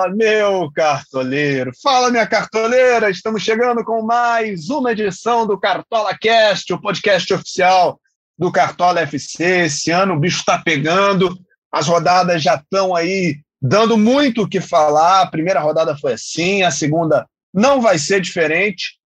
Fala, 0.00 0.14
meu 0.14 0.72
cartoleiro! 0.72 1.72
Fala, 1.82 2.10
minha 2.10 2.26
cartoleira! 2.26 3.10
Estamos 3.10 3.42
chegando 3.42 3.84
com 3.84 4.00
mais 4.00 4.70
uma 4.70 4.92
edição 4.92 5.46
do 5.46 5.60
Cartola 5.60 6.16
Cast, 6.18 6.72
o 6.72 6.80
podcast 6.80 7.34
oficial 7.34 8.00
do 8.38 8.50
Cartola 8.50 9.00
FC. 9.00 9.64
Esse 9.66 9.90
ano 9.90 10.14
o 10.14 10.18
bicho 10.18 10.38
está 10.38 10.56
pegando, 10.56 11.38
as 11.70 11.86
rodadas 11.86 12.42
já 12.42 12.54
estão 12.54 12.96
aí 12.96 13.40
dando 13.60 13.98
muito 13.98 14.44
o 14.44 14.48
que 14.48 14.58
falar. 14.58 15.20
A 15.20 15.30
primeira 15.30 15.60
rodada 15.60 15.94
foi 15.94 16.14
assim, 16.14 16.62
a 16.62 16.70
segunda 16.70 17.26
não 17.52 17.82
vai 17.82 17.98
ser 17.98 18.22
diferente. 18.22 18.96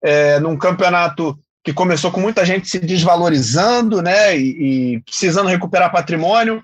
É, 0.00 0.38
num 0.38 0.56
campeonato 0.56 1.36
que 1.64 1.72
começou 1.72 2.12
com 2.12 2.20
muita 2.20 2.46
gente 2.46 2.68
se 2.68 2.78
desvalorizando 2.78 4.00
né, 4.00 4.38
e, 4.38 4.94
e 4.94 5.00
precisando 5.00 5.48
recuperar 5.48 5.90
patrimônio. 5.90 6.62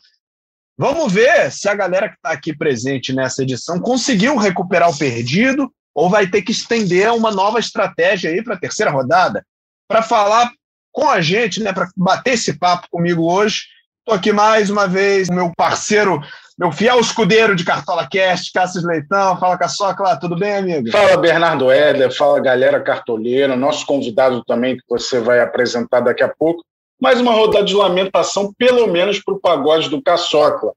Vamos 0.76 1.12
ver 1.12 1.52
se 1.52 1.68
a 1.68 1.74
galera 1.74 2.08
que 2.08 2.14
está 2.14 2.30
aqui 2.30 2.56
presente 2.56 3.12
nessa 3.12 3.42
edição 3.42 3.78
conseguiu 3.78 4.36
recuperar 4.36 4.88
o 4.88 4.98
perdido 4.98 5.70
ou 5.94 6.08
vai 6.08 6.26
ter 6.26 6.42
que 6.42 6.52
estender 6.52 7.12
uma 7.12 7.30
nova 7.30 7.58
estratégia 7.58 8.30
aí 8.30 8.42
para 8.42 8.54
a 8.54 8.58
terceira 8.58 8.90
rodada. 8.90 9.44
Para 9.86 10.02
falar 10.02 10.50
com 10.90 11.08
a 11.08 11.20
gente, 11.20 11.62
né, 11.62 11.72
para 11.72 11.88
bater 11.96 12.34
esse 12.34 12.58
papo 12.58 12.86
comigo 12.90 13.30
hoje, 13.30 13.64
estou 13.98 14.14
aqui 14.14 14.32
mais 14.32 14.70
uma 14.70 14.86
vez, 14.86 15.28
meu 15.28 15.52
parceiro, 15.54 16.22
meu 16.58 16.72
fiel 16.72 16.98
escudeiro 17.00 17.54
de 17.54 17.64
Cartola 17.64 18.08
Cast, 18.08 18.50
Cássio 18.52 18.86
Leitão. 18.86 19.38
Fala, 19.38 19.58
Caçocla, 19.58 20.18
tudo 20.18 20.38
bem, 20.38 20.56
amigo? 20.56 20.90
Fala, 20.90 21.18
Bernardo 21.18 21.70
Éder, 21.70 22.14
fala, 22.16 22.40
galera 22.40 22.80
cartoleira, 22.80 23.54
nosso 23.54 23.84
convidado 23.84 24.42
também, 24.44 24.76
que 24.76 24.84
você 24.88 25.20
vai 25.20 25.40
apresentar 25.40 26.00
daqui 26.00 26.22
a 26.22 26.28
pouco 26.28 26.64
mais 27.02 27.20
uma 27.20 27.32
rodada 27.32 27.64
de 27.64 27.74
lamentação, 27.74 28.54
pelo 28.56 28.86
menos 28.86 29.18
para 29.18 29.34
o 29.34 29.40
pagode 29.40 29.90
do 29.90 30.00
Caçocla. 30.00 30.72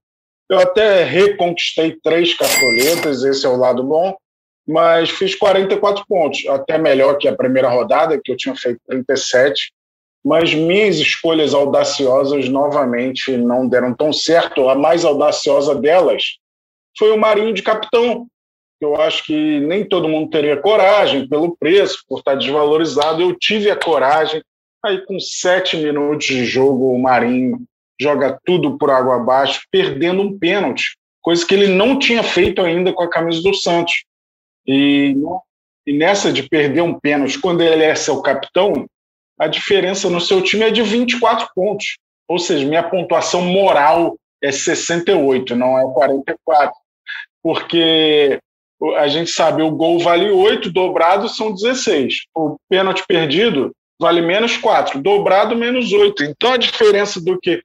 Eu 0.50 0.58
até 0.58 1.04
reconquistei 1.04 1.96
três 2.04 2.34
cartoletas, 2.36 3.24
esse 3.24 3.46
é 3.46 3.50
o 3.50 3.56
lado 3.56 3.84
bom, 3.84 4.18
mas 4.68 5.12
fiz 5.12 5.36
44 5.36 6.04
pontos, 6.08 6.44
até 6.48 6.80
melhor 6.80 7.20
que 7.20 7.28
a 7.28 7.36
primeira 7.36 7.70
rodada, 7.70 8.20
que 8.20 8.32
eu 8.32 8.36
tinha 8.36 8.56
feito 8.56 8.80
37. 8.88 9.72
Mas 10.26 10.52
minhas 10.52 10.96
escolhas 10.96 11.54
audaciosas 11.54 12.50
novamente 12.50 13.38
não 13.38 13.68
deram 13.68 13.94
tão 13.94 14.12
certo. 14.12 14.68
A 14.68 14.74
mais 14.74 15.06
audaciosa 15.06 15.76
delas 15.76 16.24
foi 16.98 17.12
o 17.12 17.20
Marinho 17.20 17.54
de 17.54 17.62
Capitão. 17.62 18.26
Eu 18.82 19.00
acho 19.00 19.24
que 19.26 19.60
nem 19.60 19.88
todo 19.88 20.10
mundo 20.10 20.32
teria 20.32 20.58
coragem 20.58 21.30
pelo 21.30 21.56
preço, 21.56 22.04
por 22.10 22.18
estar 22.18 22.34
desvalorizado. 22.34 23.22
Eu 23.22 23.38
tive 23.38 23.70
a 23.70 23.76
coragem, 23.76 24.42
Aí, 24.86 25.04
com 25.04 25.20
sete 25.20 25.78
minutos 25.78 26.28
de 26.28 26.46
jogo, 26.46 26.94
o 26.94 27.02
Marinho 27.02 27.66
joga 28.00 28.40
tudo 28.46 28.78
por 28.78 28.92
água 28.92 29.16
abaixo, 29.16 29.66
perdendo 29.72 30.22
um 30.22 30.38
pênalti, 30.38 30.96
coisa 31.24 31.44
que 31.44 31.56
ele 31.56 31.68
não 31.68 31.98
tinha 31.98 32.22
feito 32.22 32.62
ainda 32.62 32.94
com 32.94 33.02
a 33.02 33.10
camisa 33.10 33.42
do 33.42 33.52
Santos. 33.52 34.04
E, 34.68 35.16
e 35.88 35.94
nessa 35.94 36.32
de 36.32 36.44
perder 36.48 36.82
um 36.82 37.00
pênalti, 37.00 37.40
quando 37.40 37.62
ele 37.62 37.84
é 37.84 37.96
seu 37.96 38.22
capitão, 38.22 38.86
a 39.40 39.48
diferença 39.48 40.08
no 40.08 40.22
seu 40.22 40.44
time 40.44 40.66
é 40.66 40.70
de 40.70 40.84
24 40.84 41.50
pontos. 41.56 41.98
Ou 42.28 42.38
seja, 42.38 42.66
minha 42.66 42.84
pontuação 42.84 43.42
moral 43.42 44.16
é 44.40 44.52
68, 44.52 45.56
não 45.56 45.80
é 45.80 45.94
44. 45.94 46.76
Porque 47.42 48.40
a 48.98 49.08
gente 49.08 49.32
sabe, 49.32 49.64
o 49.64 49.72
gol 49.72 49.98
vale 49.98 50.30
8, 50.30 50.72
dobrado 50.72 51.28
são 51.28 51.52
16. 51.52 52.26
O 52.36 52.58
pênalti 52.70 53.04
perdido 53.08 53.72
vale 54.00 54.22
menos 54.22 54.58
4, 54.58 55.02
dobrado 55.02 55.56
menos 55.56 55.92
8. 55.92 56.24
Então 56.24 56.54
a 56.54 56.58
diferença 56.58 57.22
do 57.22 57.40
que 57.40 57.62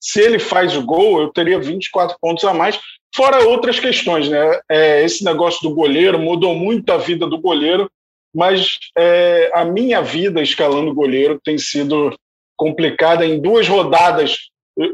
se 0.00 0.20
ele 0.20 0.38
faz 0.38 0.76
o 0.76 0.84
gol, 0.84 1.22
eu 1.22 1.32
teria 1.32 1.58
24 1.58 2.16
pontos 2.20 2.44
a 2.44 2.52
mais, 2.52 2.78
fora 3.16 3.48
outras 3.48 3.80
questões, 3.80 4.28
né? 4.28 4.60
É, 4.70 5.02
esse 5.02 5.24
negócio 5.24 5.66
do 5.66 5.74
goleiro 5.74 6.18
mudou 6.18 6.54
muito 6.54 6.90
a 6.92 6.98
vida 6.98 7.26
do 7.26 7.40
goleiro, 7.40 7.90
mas 8.34 8.68
é, 8.98 9.50
a 9.54 9.64
minha 9.64 10.02
vida 10.02 10.42
escalando 10.42 10.92
goleiro 10.92 11.40
tem 11.42 11.56
sido 11.56 12.14
complicada. 12.54 13.24
Em 13.24 13.40
duas 13.40 13.66
rodadas, 13.66 14.36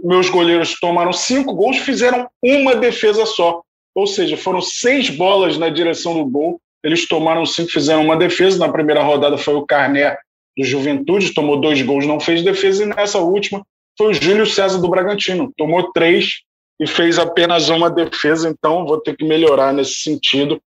meus 0.04 0.28
goleiros 0.28 0.78
tomaram 0.78 1.12
cinco 1.12 1.54
gols, 1.54 1.78
fizeram 1.78 2.28
uma 2.41 2.76
defesa 2.76 3.26
só. 3.26 3.62
Ou 3.94 4.06
seja, 4.06 4.36
foram 4.36 4.60
seis 4.60 5.10
bolas 5.10 5.59
na 5.59 5.69
direção 5.69 6.14
do 6.14 6.25
gol, 6.25 6.60
eles 6.84 7.09
tomaram 7.09 7.44
cinco, 7.44 7.72
fizeram 7.72 8.04
uma 8.04 8.16
defesa. 8.16 8.59
Na 8.59 8.72
primeira 8.72 9.03
rodada 9.03 9.36
foi 9.36 9.54
o 9.54 9.66
Carné 9.66 10.16
do 10.56 10.64
Juventude, 10.64 11.34
tomou 11.34 11.60
dois 11.60 11.80
gols, 11.82 12.06
não 12.06 12.20
fez 12.20 12.42
defesa, 12.42 12.82
e 12.82 12.86
nessa 12.86 13.18
última 13.18 13.64
foi 13.96 14.08
o 14.08 14.14
Júlio 14.14 14.46
César 14.46 14.78
do 14.78 14.88
Bragantino, 14.88 15.52
tomou 15.56 15.92
três 15.92 16.40
e 16.80 16.86
fez 16.86 17.18
apenas 17.18 17.68
uma 17.68 17.90
defesa, 17.90 18.48
então 18.48 18.86
vou 18.86 19.00
ter 19.00 19.16
que 19.16 19.24
melhorar 19.24 19.72
nesse 19.72 19.96
sentido. 19.96 20.60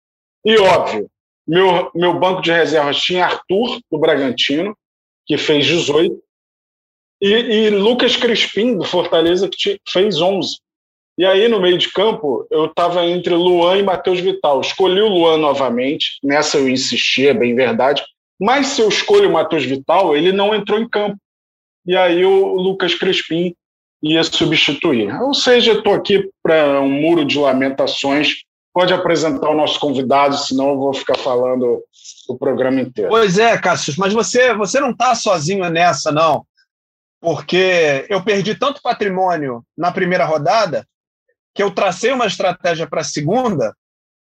E 0.44 0.58
óbvio, 0.58 1.08
meu, 1.46 1.90
meu 1.94 2.18
banco 2.18 2.42
de 2.42 2.50
reservas 2.50 3.00
tinha 3.00 3.26
Arthur 3.26 3.80
do 3.90 3.98
Bragantino, 3.98 4.76
que 5.26 5.38
fez 5.38 5.64
18, 5.66 6.20
e, 7.22 7.28
e 7.28 7.70
Lucas 7.70 8.16
Crispim 8.16 8.76
do 8.76 8.84
Fortaleza, 8.84 9.48
que 9.48 9.78
fez 9.88 10.20
11. 10.20 10.58
E 11.18 11.24
aí, 11.24 11.48
no 11.48 11.60
meio 11.60 11.76
de 11.76 11.92
campo, 11.92 12.46
eu 12.50 12.64
estava 12.64 13.04
entre 13.04 13.34
Luan 13.34 13.76
e 13.76 13.82
Matheus 13.82 14.20
Vital. 14.20 14.60
Escolhi 14.60 15.02
o 15.02 15.08
Luan 15.08 15.36
novamente, 15.36 16.18
nessa 16.24 16.56
eu 16.56 16.68
insisti, 16.68 17.28
é 17.28 17.34
bem 17.34 17.54
verdade, 17.54 18.02
mas 18.40 18.68
se 18.68 18.80
eu 18.80 18.88
escolho 18.88 19.28
o 19.28 19.32
Matheus 19.32 19.64
Vital, 19.64 20.16
ele 20.16 20.32
não 20.32 20.54
entrou 20.54 20.80
em 20.80 20.88
campo. 20.88 21.18
E 21.86 21.94
aí 21.94 22.24
o 22.24 22.54
Lucas 22.54 22.94
Crespim 22.94 23.54
ia 24.02 24.24
substituir. 24.24 25.14
Ou 25.20 25.34
seja, 25.34 25.72
estou 25.72 25.92
aqui 25.92 26.30
para 26.42 26.80
um 26.80 26.90
muro 26.90 27.24
de 27.24 27.38
lamentações. 27.38 28.42
Pode 28.72 28.94
apresentar 28.94 29.50
o 29.50 29.56
nosso 29.56 29.78
convidado, 29.78 30.36
senão 30.38 30.70
eu 30.70 30.78
vou 30.78 30.94
ficar 30.94 31.18
falando 31.18 31.82
o 32.28 32.38
programa 32.38 32.80
inteiro. 32.80 33.10
Pois 33.10 33.36
é, 33.38 33.58
Cássio, 33.58 33.94
mas 33.98 34.12
você, 34.12 34.54
você 34.54 34.80
não 34.80 34.90
está 34.90 35.14
sozinho 35.14 35.68
nessa, 35.68 36.10
não. 36.10 36.46
Porque 37.20 38.06
eu 38.08 38.22
perdi 38.22 38.54
tanto 38.54 38.80
patrimônio 38.80 39.62
na 39.76 39.92
primeira 39.92 40.24
rodada 40.24 40.86
que 41.54 41.62
eu 41.62 41.70
tracei 41.70 42.12
uma 42.12 42.26
estratégia 42.26 42.86
para 42.86 43.00
a 43.00 43.04
segunda, 43.04 43.74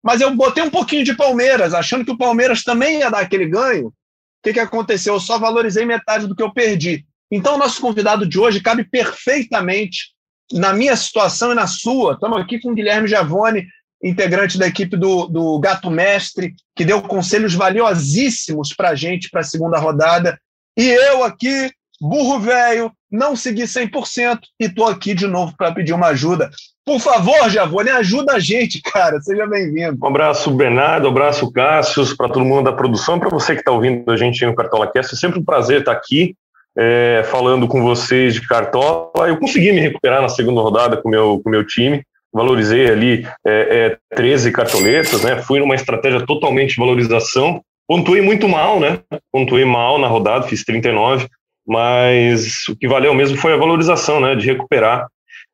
mas 0.01 0.21
eu 0.21 0.33
botei 0.33 0.63
um 0.63 0.69
pouquinho 0.69 1.03
de 1.03 1.15
Palmeiras, 1.15 1.73
achando 1.73 2.05
que 2.05 2.11
o 2.11 2.17
Palmeiras 2.17 2.63
também 2.63 2.99
ia 2.99 3.11
dar 3.11 3.19
aquele 3.19 3.45
ganho, 3.45 3.93
o 4.39 4.43
que, 4.43 4.53
que 4.53 4.59
aconteceu? 4.59 5.13
Eu 5.13 5.19
só 5.19 5.37
valorizei 5.37 5.85
metade 5.85 6.27
do 6.27 6.35
que 6.35 6.43
eu 6.43 6.53
perdi. 6.53 7.05
Então, 7.31 7.55
o 7.55 7.57
nosso 7.57 7.81
convidado 7.81 8.25
de 8.25 8.39
hoje 8.39 8.61
cabe 8.61 8.83
perfeitamente 8.83 10.13
na 10.51 10.73
minha 10.73 10.95
situação 10.95 11.51
e 11.51 11.55
na 11.55 11.67
sua. 11.67 12.13
Estamos 12.13 12.39
aqui 12.39 12.59
com 12.59 12.71
o 12.71 12.73
Guilherme 12.73 13.07
Giavone, 13.07 13.67
integrante 14.01 14.57
da 14.57 14.67
equipe 14.67 14.95
do, 14.95 15.27
do 15.27 15.59
Gato 15.59 15.91
Mestre, 15.91 16.55
que 16.75 16.85
deu 16.85 17.01
conselhos 17.01 17.53
valiosíssimos 17.53 18.73
para 18.73 18.89
a 18.89 18.95
gente 18.95 19.29
para 19.29 19.41
a 19.41 19.43
segunda 19.43 19.77
rodada. 19.77 20.39
E 20.77 20.87
eu 20.87 21.23
aqui, 21.23 21.69
burro 21.99 22.39
velho, 22.39 22.91
não 23.11 23.35
segui 23.35 23.63
100% 23.63 24.39
e 24.59 24.65
estou 24.65 24.87
aqui 24.87 25.13
de 25.13 25.27
novo 25.27 25.53
para 25.57 25.73
pedir 25.73 25.93
uma 25.93 26.07
ajuda. 26.07 26.49
Por 26.85 26.99
favor, 26.99 27.49
Javone, 27.49 27.89
ajuda 27.89 28.33
a 28.33 28.39
gente, 28.39 28.81
cara. 28.91 29.19
Seja 29.21 29.45
bem-vindo. 29.45 29.97
Um 30.01 30.07
abraço, 30.07 30.49
Bernardo. 30.51 31.07
Um 31.07 31.11
abraço, 31.11 31.51
Cássio, 31.51 32.03
para 32.15 32.29
todo 32.29 32.45
mundo 32.45 32.65
da 32.65 32.73
produção. 32.73 33.19
Para 33.19 33.29
você 33.29 33.53
que 33.53 33.61
está 33.61 33.71
ouvindo 33.71 34.09
a 34.11 34.17
gente 34.17 34.45
no 34.45 34.55
Cartola 34.55 34.91
Cast, 34.91 35.13
é 35.13 35.17
sempre 35.17 35.39
um 35.39 35.45
prazer 35.45 35.79
estar 35.81 35.91
aqui 35.91 36.35
é, 36.77 37.23
falando 37.25 37.67
com 37.67 37.83
vocês 37.83 38.33
de 38.33 38.47
Cartola. 38.47 39.27
Eu 39.27 39.37
consegui 39.37 39.71
me 39.71 39.81
recuperar 39.81 40.21
na 40.21 40.29
segunda 40.29 40.61
rodada 40.61 40.97
com 40.97 41.09
meu, 41.09 41.33
o 41.33 41.43
com 41.43 41.49
meu 41.49 41.65
time. 41.65 42.03
Valorizei 42.33 42.89
ali 42.89 43.27
é, 43.45 43.97
é, 44.11 44.15
13 44.15 44.51
cartoletas, 44.51 45.23
né? 45.23 45.41
Fui 45.41 45.59
numa 45.59 45.75
estratégia 45.75 46.25
totalmente 46.25 46.71
de 46.71 46.79
valorização. 46.79 47.61
Pontuei 47.87 48.21
muito 48.21 48.47
mal, 48.47 48.79
né? 48.79 48.99
Pontuei 49.31 49.65
mal 49.65 49.97
na 49.97 50.07
rodada, 50.07 50.47
fiz 50.47 50.63
39, 50.63 51.27
mas 51.69 52.67
o 52.67 52.75
que 52.75 52.87
valeu 52.87 53.13
mesmo 53.13 53.37
foi 53.37 53.53
a 53.53 53.57
valorização, 53.57 54.19
né? 54.19 54.35
De 54.35 54.47
recuperar 54.47 55.05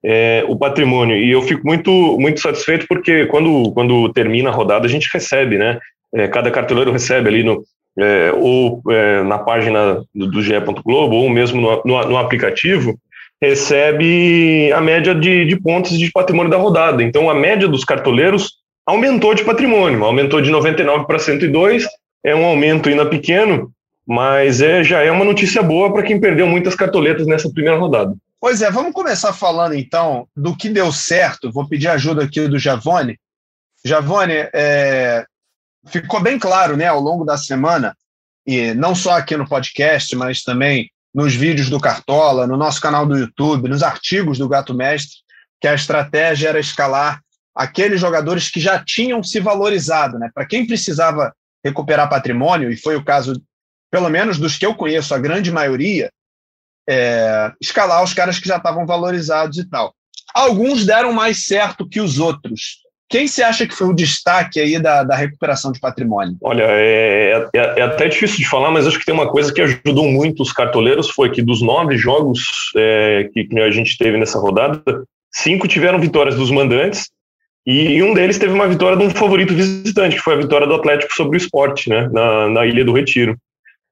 é, 0.03 0.45
o 0.47 0.57
patrimônio. 0.57 1.17
E 1.17 1.29
eu 1.29 1.41
fico 1.41 1.67
muito, 1.67 1.91
muito 2.17 2.39
satisfeito 2.39 2.85
porque 2.88 3.25
quando, 3.25 3.71
quando 3.73 4.12
termina 4.13 4.50
a 4.50 4.53
rodada 4.53 4.85
a 4.85 4.89
gente 4.89 5.09
recebe, 5.13 5.57
né? 5.57 5.77
É, 6.13 6.27
cada 6.29 6.50
cartoleiro 6.50 6.91
recebe 6.91 7.27
ali 7.27 7.44
no, 7.44 7.62
é, 8.00 8.31
ou 8.33 8.81
na 9.25 9.38
página 9.39 10.01
do, 10.15 10.31
do 10.31 10.41
GE. 10.41 10.53
Globo 10.85 11.17
ou 11.17 11.29
mesmo 11.29 11.59
no, 11.59 11.81
no, 11.83 12.09
no, 12.09 12.17
aplicativo, 12.17 12.97
recebe 13.41 14.71
a 14.71 14.79
média 14.79 15.13
de, 15.13 15.44
de 15.44 15.59
pontos 15.59 16.00
de 16.00 16.09
patrimônio 16.12 16.50
da 16.50 16.57
rodada. 16.57 17.03
Então 17.03 17.29
a 17.29 17.33
média 17.33 17.67
dos 17.67 17.83
cartoleiros 17.83 18.53
aumentou 18.85 19.33
de 19.33 19.44
patrimônio, 19.44 20.06
aumentou 20.06 20.39
de 20.39 20.50
99 20.50 21.06
para 21.06 21.19
102, 21.19 21.85
é 22.23 22.33
um 22.33 22.45
aumento 22.45 22.88
ainda 22.88 23.06
pequeno, 23.06 23.71
mas 24.06 24.62
é, 24.62 24.84
já 24.84 25.02
é 25.02 25.12
uma 25.12 25.25
notícia 25.25 25.63
boa 25.63 25.92
para 25.92 26.04
quem 26.04 26.19
perdeu 26.19 26.48
muitas 26.48 26.75
cartoletas 26.75 27.25
nessa 27.25 27.50
primeira 27.50 27.78
rodada. 27.78 28.16
Pois 28.40 28.62
é, 28.62 28.69
vamos 28.69 28.94
começar 28.94 29.34
falando 29.34 29.74
então 29.74 30.28
do 30.36 30.56
que 30.56 30.69
deu 30.69 30.92
certo. 30.92 31.52
Vou 31.52 31.68
pedir 31.68 31.88
ajuda 31.88 32.24
aqui 32.24 32.48
do 32.48 32.60
Javone. 32.60 33.18
Javone, 33.84 34.34
é, 34.54 35.25
ficou 35.88 36.19
bem 36.19 36.38
claro 36.38 36.78
né, 36.78 36.88
ao 36.88 37.00
longo 37.00 37.25
da 37.25 37.38
semana, 37.38 37.96
e 38.46 38.74
não 38.74 38.94
só 38.94 39.18
aqui 39.18 39.36
no 39.36 39.48
podcast, 39.48 40.16
mas 40.16 40.44
também 40.44 40.90
nos 41.13 41.34
vídeos 41.34 41.69
do 41.69 41.80
Cartola, 41.80 42.46
no 42.46 42.58
nosso 42.58 42.81
canal 42.81 43.06
do 43.06 43.18
YouTube, 43.18 43.69
nos 43.69 43.81
artigos 43.81 44.38
do 44.38 44.50
Gato 44.50 44.74
Mestre, 44.74 45.18
que 45.62 45.68
a 45.68 45.74
estratégia 45.74 46.50
era 46.50 46.60
escalar 46.60 47.22
aqueles 47.56 48.01
jogadores 48.01 48.50
que 48.50 48.60
já 48.60 48.84
tinham 48.84 49.24
se 49.24 49.40
valorizado, 49.40 50.19
né? 50.19 50.30
Para 50.34 50.46
quem 50.46 50.68
precisava 50.68 51.34
recuperar 51.63 52.10
patrimônio, 52.10 52.69
e 52.69 52.75
foi 52.75 52.96
o 52.96 53.04
caso, 53.04 53.42
pelo 53.92 54.10
menos 54.10 54.38
dos 54.38 54.58
que 54.58 54.66
eu 54.66 54.76
conheço, 54.76 55.14
a 55.14 55.20
grande 55.20 55.52
maioria, 55.52 56.10
é, 56.90 57.52
escalar 57.62 58.04
os 58.04 58.14
caras 58.14 58.40
que 58.40 58.48
já 58.48 58.58
estavam 58.58 58.86
valorizados 58.86 59.58
e 59.58 59.70
tal. 59.70 59.94
Alguns 60.34 60.86
deram 60.86 61.14
mais 61.14 61.46
certo 61.46 61.88
que 61.88 62.02
os 62.02 62.20
outros. 62.20 62.84
Quem 63.08 63.28
você 63.28 63.44
acha 63.44 63.68
que 63.68 63.76
foi 63.76 63.88
o 63.88 63.94
destaque 63.94 64.60
aí 64.60 64.80
da, 64.80 65.04
da 65.04 65.16
recuperação 65.16 65.72
de 65.72 65.80
patrimônio? 65.80 66.36
Olha, 66.42 66.64
é, 66.64 67.48
é, 67.54 67.80
é, 67.80 67.82
até 67.84 68.08
difícil 68.08 68.38
de 68.38 68.50
falar, 68.50 68.72
mas 68.72 68.88
acho 68.88 68.98
que 68.98 69.06
tem 69.06 69.14
uma 69.14 69.30
coisa 69.30 69.54
que 69.54 69.62
ajudou 69.62 70.08
muito 70.08 70.42
os 70.42 70.52
cartoleiros, 70.52 71.10
foi 71.10 71.30
que 71.30 71.42
dos 71.42 71.62
nove 71.62 71.98
jogos 71.98 72.42
é, 72.76 73.30
que, 73.32 73.46
que 73.46 73.60
a 73.60 73.70
gente 73.70 73.98
teve 73.98 74.18
nessa 74.18 74.40
rodada, 74.40 74.82
cinco 75.32 75.68
tiveram 75.68 76.00
vitórias 76.00 76.36
dos 76.36 76.50
mandantes 76.50 77.10
e 77.66 78.02
um 78.02 78.14
deles 78.14 78.38
teve 78.40 78.54
uma 78.54 78.68
vitória 78.68 78.98
de 78.98 79.04
um 79.04 79.10
favorito 79.10 79.54
visitante, 79.54 80.16
que 80.16 80.22
foi 80.22 80.34
a 80.34 80.38
vitória 80.38 80.68
do 80.68 80.76
Atlético 80.76 81.14
sobre 81.14 81.38
o 81.38 81.40
esporte, 81.40 81.90
né, 81.90 82.08
na, 82.12 82.50
na 82.50 82.66
Ilha 82.66 82.86
do 82.86 82.94
Retiro. 82.94 83.38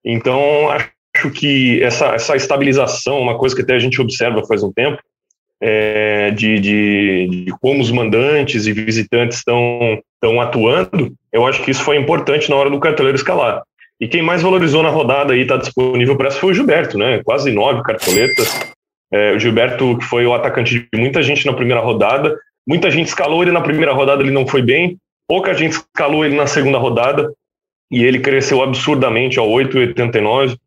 Então, 0.05 0.69
acho 0.69 1.31
que 1.33 1.81
essa, 1.81 2.07
essa 2.07 2.35
estabilização, 2.35 3.19
uma 3.19 3.37
coisa 3.37 3.55
que 3.55 3.61
até 3.61 3.75
a 3.75 3.79
gente 3.79 4.01
observa 4.01 4.45
faz 4.45 4.63
um 4.63 4.71
tempo, 4.71 5.01
é, 5.61 6.31
de, 6.31 6.59
de, 6.59 7.27
de, 7.29 7.53
como 7.61 7.81
os 7.81 7.89
mandantes 7.89 8.67
e 8.67 8.73
visitantes 8.73 9.37
estão, 9.37 10.01
estão 10.15 10.41
atuando, 10.41 11.13
eu 11.31 11.47
acho 11.47 11.63
que 11.63 11.71
isso 11.71 11.83
foi 11.83 11.97
importante 11.97 12.49
na 12.49 12.55
hora 12.55 12.69
do 12.69 12.79
cartoleiro 12.79 13.15
escalar. 13.15 13.63
E 13.99 14.07
quem 14.07 14.21
mais 14.21 14.41
valorizou 14.41 14.83
na 14.83 14.89
rodada 14.89 15.35
e 15.35 15.41
está 15.41 15.55
disponível 15.55 16.17
para 16.17 16.27
essa 16.27 16.39
foi 16.39 16.51
o 16.51 16.53
Gilberto, 16.53 16.97
né? 16.97 17.21
Quase 17.23 17.51
nove 17.51 17.81
cartoletas. 17.83 18.73
É, 19.13 19.31
o 19.31 19.39
Gilberto, 19.39 19.97
que 19.97 20.03
foi 20.03 20.25
o 20.25 20.33
atacante 20.33 20.87
de 20.91 20.99
muita 20.99 21.23
gente 21.23 21.45
na 21.45 21.53
primeira 21.53 21.79
rodada, 21.79 22.35
Muita 22.67 22.89
gente 22.89 23.07
escalou 23.07 23.43
ele 23.43 23.51
na 23.51 23.61
primeira 23.61 23.93
rodada, 23.93 24.21
ele 24.21 24.31
não 24.31 24.47
foi 24.47 24.61
bem. 24.61 24.97
Pouca 25.27 25.53
gente 25.53 25.73
escalou 25.73 26.25
ele 26.25 26.35
na 26.35 26.47
segunda 26.47 26.77
rodada 26.77 27.31
e 27.93 28.03
ele 28.03 28.19
cresceu 28.19 28.63
absurdamente 28.63 29.37
ao 29.37 29.47
8,89. 29.47 30.57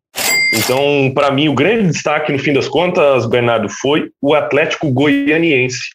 Então, 0.53 1.11
para 1.13 1.29
mim, 1.29 1.49
o 1.49 1.53
grande 1.53 1.89
destaque, 1.89 2.31
no 2.31 2.39
fim 2.39 2.53
das 2.53 2.69
contas, 2.69 3.25
Bernardo, 3.25 3.67
foi 3.67 4.09
o 4.21 4.33
Atlético 4.33 4.89
Goianiense. 4.89 5.89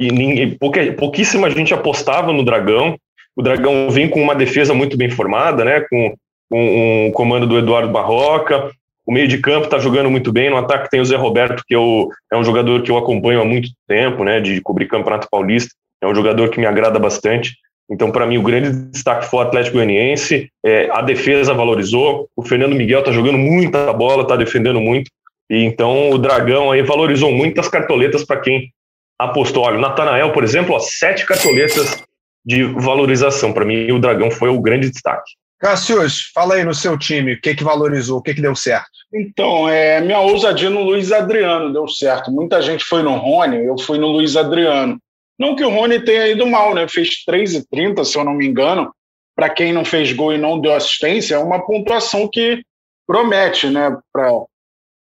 E 0.00 0.10
ninguém, 0.10 0.56
pouquíssima 0.96 1.50
gente 1.50 1.74
apostava 1.74 2.32
no 2.32 2.42
Dragão. 2.42 2.96
O 3.36 3.42
Dragão 3.42 3.90
vem 3.90 4.08
com 4.08 4.22
uma 4.22 4.34
defesa 4.34 4.72
muito 4.72 4.96
bem 4.96 5.10
formada, 5.10 5.62
né? 5.62 5.82
Com, 5.90 6.14
com 6.50 7.06
um 7.06 7.12
comando 7.12 7.46
do 7.46 7.58
Eduardo 7.58 7.92
Barroca, 7.92 8.70
o 9.06 9.12
meio 9.12 9.28
de 9.28 9.38
campo 9.38 9.66
está 9.66 9.78
jogando 9.78 10.10
muito 10.10 10.32
bem. 10.32 10.48
No 10.48 10.56
ataque 10.56 10.88
tem 10.88 11.00
o 11.00 11.04
Zé 11.04 11.16
Roberto, 11.16 11.62
que 11.66 11.76
eu, 11.76 12.08
é 12.32 12.36
um 12.36 12.44
jogador 12.44 12.82
que 12.82 12.90
eu 12.90 12.96
acompanho 12.96 13.42
há 13.42 13.44
muito 13.44 13.68
tempo, 13.86 14.24
né, 14.24 14.40
de 14.40 14.58
cobrir 14.62 14.88
Campeonato 14.88 15.28
Paulista. 15.30 15.70
É 16.02 16.06
um 16.06 16.14
jogador 16.14 16.48
que 16.48 16.58
me 16.58 16.66
agrada 16.66 16.98
bastante. 16.98 17.56
Então, 17.90 18.10
para 18.10 18.26
mim, 18.26 18.36
o 18.36 18.42
grande 18.42 18.70
destaque 18.90 19.26
foi 19.26 19.40
o 19.40 19.42
Atlético 19.42 19.76
Goianiense. 19.76 20.50
É, 20.64 20.90
a 20.90 21.00
defesa 21.00 21.54
valorizou. 21.54 22.28
O 22.36 22.42
Fernando 22.42 22.74
Miguel 22.74 23.00
está 23.00 23.10
jogando 23.10 23.38
muita 23.38 23.92
bola, 23.92 24.22
está 24.22 24.36
defendendo 24.36 24.80
muito. 24.80 25.10
E 25.50 25.64
então 25.64 26.10
o 26.10 26.18
Dragão 26.18 26.70
aí 26.70 26.82
valorizou 26.82 27.32
muito 27.32 27.58
as 27.58 27.68
cartoletas 27.68 28.24
para 28.24 28.40
quem 28.40 28.70
apostou. 29.18 29.64
Olha, 29.64 29.78
o 29.78 29.80
Natanael, 29.80 30.32
por 30.32 30.44
exemplo, 30.44 30.74
ó, 30.74 30.78
sete 30.78 31.24
cartoletas 31.24 32.02
de 32.44 32.64
valorização. 32.64 33.52
Para 33.52 33.64
mim, 33.64 33.90
o 33.90 33.98
Dragão 33.98 34.30
foi 34.30 34.50
o 34.50 34.60
grande 34.60 34.90
destaque. 34.90 35.32
Cassius, 35.58 36.30
fala 36.32 36.54
aí 36.54 36.64
no 36.64 36.74
seu 36.74 36.96
time, 36.96 37.32
o 37.32 37.40
que, 37.40 37.54
que 37.54 37.64
valorizou, 37.64 38.18
o 38.18 38.22
que, 38.22 38.32
que 38.32 38.40
deu 38.40 38.54
certo? 38.54 38.90
Então, 39.12 39.68
é, 39.68 40.00
minha 40.00 40.20
ousadia 40.20 40.70
no 40.70 40.82
Luiz 40.82 41.10
Adriano 41.10 41.72
deu 41.72 41.88
certo. 41.88 42.30
Muita 42.30 42.62
gente 42.62 42.84
foi 42.84 43.02
no 43.02 43.16
Rony, 43.16 43.64
eu 43.64 43.76
fui 43.78 43.98
no 43.98 44.06
Luiz 44.06 44.36
Adriano. 44.36 44.98
Não 45.38 45.54
que 45.54 45.64
o 45.64 45.70
Rony 45.70 46.00
tenha 46.00 46.28
ido 46.28 46.46
mal, 46.46 46.74
né? 46.74 46.88
Fez 46.88 47.24
3,30, 47.28 48.04
se 48.04 48.18
eu 48.18 48.24
não 48.24 48.34
me 48.34 48.46
engano. 48.46 48.92
Para 49.36 49.48
quem 49.48 49.72
não 49.72 49.84
fez 49.84 50.12
gol 50.12 50.32
e 50.32 50.38
não 50.38 50.58
deu 50.58 50.74
assistência, 50.74 51.36
é 51.36 51.38
uma 51.38 51.64
pontuação 51.64 52.28
que 52.28 52.62
promete, 53.06 53.68
né? 53.70 53.96
Pra, 54.12 54.30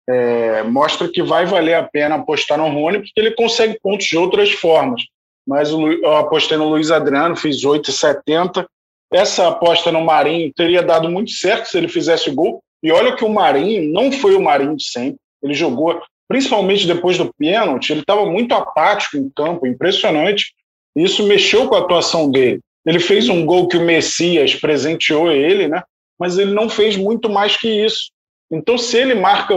é, 0.07 0.63
mostra 0.63 1.09
que 1.09 1.23
vai 1.23 1.45
valer 1.45 1.73
a 1.73 1.83
pena 1.83 2.15
apostar 2.15 2.57
no 2.57 2.69
Rony, 2.69 2.99
porque 2.99 3.19
ele 3.19 3.31
consegue 3.31 3.79
pontos 3.81 4.05
de 4.05 4.17
outras 4.17 4.51
formas. 4.51 5.01
Mas 5.45 5.71
eu 5.71 6.15
apostei 6.15 6.57
no 6.57 6.69
Luiz 6.69 6.91
Adriano, 6.91 7.35
fiz 7.35 7.63
8,70 7.63 8.65
essa 9.11 9.47
aposta 9.47 9.91
no 9.91 10.03
Marinho 10.03 10.53
teria 10.53 10.83
dado 10.83 11.09
muito 11.09 11.31
certo 11.31 11.67
se 11.67 11.77
ele 11.77 11.87
fizesse 11.87 12.29
gol. 12.31 12.61
E 12.83 12.91
olha 12.91 13.15
que 13.15 13.23
o 13.23 13.29
Marinho 13.29 13.91
não 13.91 14.11
foi 14.11 14.35
o 14.35 14.41
Marinho 14.41 14.75
de 14.75 14.83
sempre. 14.83 15.19
Ele 15.41 15.53
jogou, 15.53 16.01
principalmente 16.27 16.87
depois 16.87 17.17
do 17.17 17.33
pênalti, 17.33 17.91
ele 17.91 18.01
estava 18.01 18.25
muito 18.25 18.53
apático 18.53 19.17
em 19.17 19.29
campo, 19.29 19.65
impressionante. 19.65 20.53
Isso 20.95 21.27
mexeu 21.27 21.67
com 21.67 21.75
a 21.75 21.79
atuação 21.79 22.29
dele. 22.29 22.59
Ele 22.85 22.99
fez 22.99 23.29
um 23.29 23.45
gol 23.45 23.67
que 23.67 23.77
o 23.77 23.85
Messias 23.85 24.55
presenteou 24.55 25.31
ele, 25.31 25.67
né? 25.67 25.83
Mas 26.19 26.37
ele 26.37 26.53
não 26.53 26.69
fez 26.69 26.95
muito 26.95 27.29
mais 27.29 27.55
que 27.55 27.67
isso. 27.67 28.11
Então, 28.51 28.77
se 28.77 28.97
ele 28.97 29.13
marca, 29.13 29.53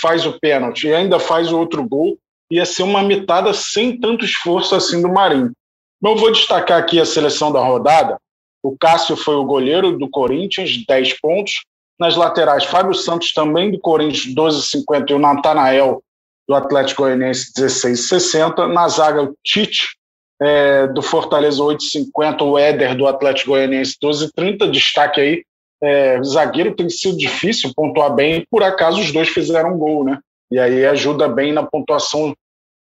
faz 0.00 0.24
o 0.24 0.38
pênalti 0.38 0.86
e 0.86 0.94
ainda 0.94 1.18
faz 1.18 1.52
o 1.52 1.58
outro 1.58 1.86
gol, 1.86 2.16
ia 2.50 2.64
ser 2.64 2.84
uma 2.84 3.02
mitada 3.02 3.52
sem 3.52 3.98
tanto 3.98 4.24
esforço 4.24 4.74
assim 4.74 5.02
do 5.02 5.08
Marinho. 5.08 5.52
Mas 6.00 6.12
eu 6.12 6.18
vou 6.18 6.32
destacar 6.32 6.78
aqui 6.78 7.00
a 7.00 7.04
seleção 7.04 7.52
da 7.52 7.60
rodada, 7.60 8.16
o 8.62 8.76
Cássio 8.76 9.16
foi 9.16 9.36
o 9.36 9.44
goleiro 9.44 9.96
do 9.96 10.08
Corinthians, 10.08 10.84
10 10.86 11.20
pontos. 11.20 11.64
Nas 11.98 12.16
laterais, 12.16 12.64
Fábio 12.64 12.94
Santos 12.94 13.32
também 13.32 13.72
do 13.72 13.80
Corinthians, 13.80 14.34
12,50 14.34 15.10
e 15.10 15.14
o 15.14 15.18
Natanael 15.18 16.02
do 16.48 16.54
Atlético 16.54 17.02
Goianiense, 17.02 17.52
16,60. 17.52 18.72
Na 18.72 18.88
zaga, 18.88 19.22
o 19.22 19.34
Tite 19.44 19.96
é, 20.40 20.86
do 20.86 21.02
Fortaleza, 21.02 21.62
8,50. 21.62 22.42
O 22.42 22.58
Éder 22.58 22.96
do 22.96 23.06
Atlético 23.06 23.50
Goianiense, 23.50 23.96
12,30. 24.02 24.70
Destaque 24.70 25.20
aí, 25.20 25.44
é, 25.82 26.22
zagueiro 26.22 26.74
tem 26.74 26.88
sido 26.88 27.18
difícil 27.18 27.72
pontuar 27.76 28.14
bem. 28.14 28.46
Por 28.50 28.62
acaso, 28.62 29.00
os 29.00 29.12
dois 29.12 29.28
fizeram 29.28 29.74
um 29.74 29.78
gol, 29.78 30.04
né? 30.04 30.18
E 30.50 30.58
aí 30.58 30.86
ajuda 30.86 31.28
bem 31.28 31.52
na 31.52 31.62
pontuação 31.62 32.34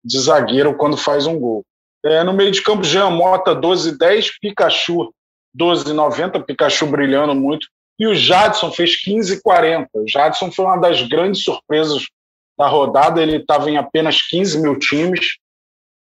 de 0.05 0.19
zagueiro 0.19 0.77
quando 0.77 0.97
faz 0.97 1.27
um 1.27 1.39
gol. 1.39 1.65
É, 2.05 2.23
no 2.23 2.35
meio 2.35 2.51
de 2.51 2.61
campo, 2.61 2.85
Jean 2.85 3.09
Mota, 3.09 3.57
12,10. 3.57 4.33
Pikachu 4.43 5.11
12,90, 5.59 6.45
Pikachu 6.45 6.87
brilhando 6.87 7.35
muito. 7.35 7.67
E 7.99 8.07
o 8.07 8.15
Jadson 8.15 8.71
fez 8.71 9.03
15,40. 9.03 9.87
O 9.95 10.05
Jadson 10.07 10.51
foi 10.53 10.67
uma 10.67 10.77
das 10.77 11.01
grandes 11.03 11.43
surpresas 11.43 12.05
da 12.59 12.69
rodada. 12.69 13.23
Ele 13.23 13.37
estava 13.37 13.71
em 13.71 13.77
apenas 13.77 14.21
15 14.23 14.61
mil 14.61 14.79
times. 14.79 15.37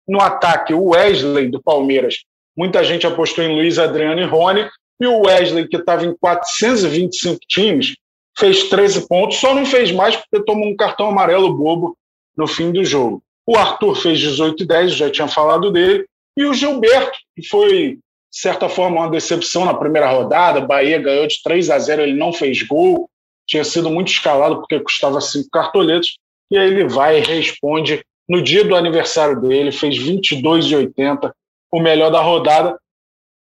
No 0.07 0.21
ataque, 0.21 0.73
o 0.73 0.89
Wesley 0.89 1.49
do 1.49 1.61
Palmeiras. 1.61 2.23
Muita 2.55 2.83
gente 2.83 3.05
apostou 3.05 3.43
em 3.43 3.53
Luiz 3.53 3.77
Adriano 3.77 4.21
e 4.21 4.25
Rony. 4.25 4.67
E 4.99 5.05
o 5.05 5.25
Wesley, 5.25 5.67
que 5.67 5.77
estava 5.77 6.05
em 6.05 6.15
425 6.15 7.39
times, 7.47 7.95
fez 8.37 8.63
13 8.69 9.07
pontos. 9.07 9.37
Só 9.37 9.53
não 9.53 9.65
fez 9.65 9.91
mais 9.91 10.15
porque 10.15 10.43
tomou 10.43 10.67
um 10.67 10.75
cartão 10.75 11.09
amarelo 11.09 11.53
bobo 11.53 11.97
no 12.35 12.47
fim 12.47 12.71
do 12.71 12.83
jogo. 12.83 13.21
O 13.45 13.55
Arthur 13.55 13.95
fez 13.95 14.19
18 14.19 14.63
e 14.63 14.65
10, 14.65 14.93
já 14.93 15.09
tinha 15.09 15.27
falado 15.27 15.71
dele. 15.71 16.05
E 16.35 16.45
o 16.45 16.53
Gilberto, 16.53 17.17
que 17.35 17.47
foi 17.47 17.99
de 18.31 18.41
certa 18.41 18.67
forma, 18.69 19.01
uma 19.01 19.09
decepção 19.09 19.65
na 19.65 19.73
primeira 19.73 20.11
rodada. 20.11 20.61
Bahia 20.61 20.99
ganhou 20.99 21.25
de 21.25 21.41
3 21.41 21.69
a 21.69 21.79
0, 21.79 22.01
ele 22.03 22.13
não 22.13 22.33
fez 22.33 22.61
gol, 22.61 23.09
tinha 23.47 23.63
sido 23.63 23.89
muito 23.89 24.11
escalado 24.11 24.57
porque 24.57 24.79
custava 24.79 25.21
cinco 25.21 25.49
cartoletas. 25.51 26.17
E 26.49 26.57
aí 26.57 26.67
ele 26.67 26.87
vai 26.87 27.19
e 27.19 27.23
responde 27.23 28.03
no 28.27 28.41
dia 28.41 28.63
do 28.63 28.75
aniversário 28.75 29.39
dele, 29.41 29.71
fez 29.71 29.97
22,80, 29.97 31.31
o 31.71 31.79
melhor 31.79 32.11
da 32.11 32.21
rodada. 32.21 32.77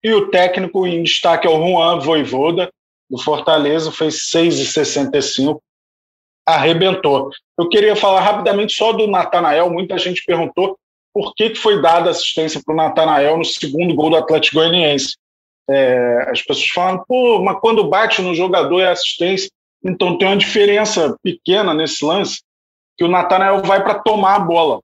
E 0.04 0.14
o 0.14 0.30
técnico 0.30 0.88
em 0.88 1.04
destaque 1.04 1.48
é 1.48 1.50
o 1.50 1.62
Juan 1.62 2.00
Voivoda, 2.00 2.72
do 3.10 3.18
Fortaleza, 3.18 3.92
fez 3.92 4.30
6,65, 4.34 5.60
arrebentou. 6.48 7.30
Eu 7.60 7.70
queria 7.70 7.96
falar 7.96 8.22
rapidamente 8.22 8.74
só 8.74 8.94
do 8.94 9.06
Natanael, 9.06 9.70
muita 9.70 9.98
gente 9.98 10.24
perguntou 10.26 10.78
por 11.14 11.34
que, 11.36 11.50
que 11.50 11.60
foi 11.60 11.82
dada 11.82 12.10
assistência 12.10 12.62
para 12.66 12.74
o 12.74 12.78
Natanael 12.78 13.38
no 13.38 13.46
segundo 13.46 13.94
gol 13.94 14.10
do 14.10 14.16
Atlético 14.16 14.56
Goianiense. 14.56 15.18
É, 15.70 16.30
as 16.30 16.42
pessoas 16.42 16.70
falam, 16.70 17.04
pô, 17.08 17.42
mas 17.44 17.60
quando 17.60 17.88
bate 17.88 18.22
no 18.22 18.34
jogador 18.34 18.80
é 18.80 18.88
assistência. 18.88 19.50
Então 19.84 20.18
tem 20.18 20.28
uma 20.28 20.38
diferença 20.38 21.16
pequena 21.22 21.74
nesse 21.74 22.04
lance, 22.06 22.42
que 22.98 23.04
o 23.04 23.08
Natanael 23.08 23.62
vai 23.62 23.84
para 23.84 24.00
tomar 24.00 24.36
a 24.36 24.40
bola. 24.40 24.80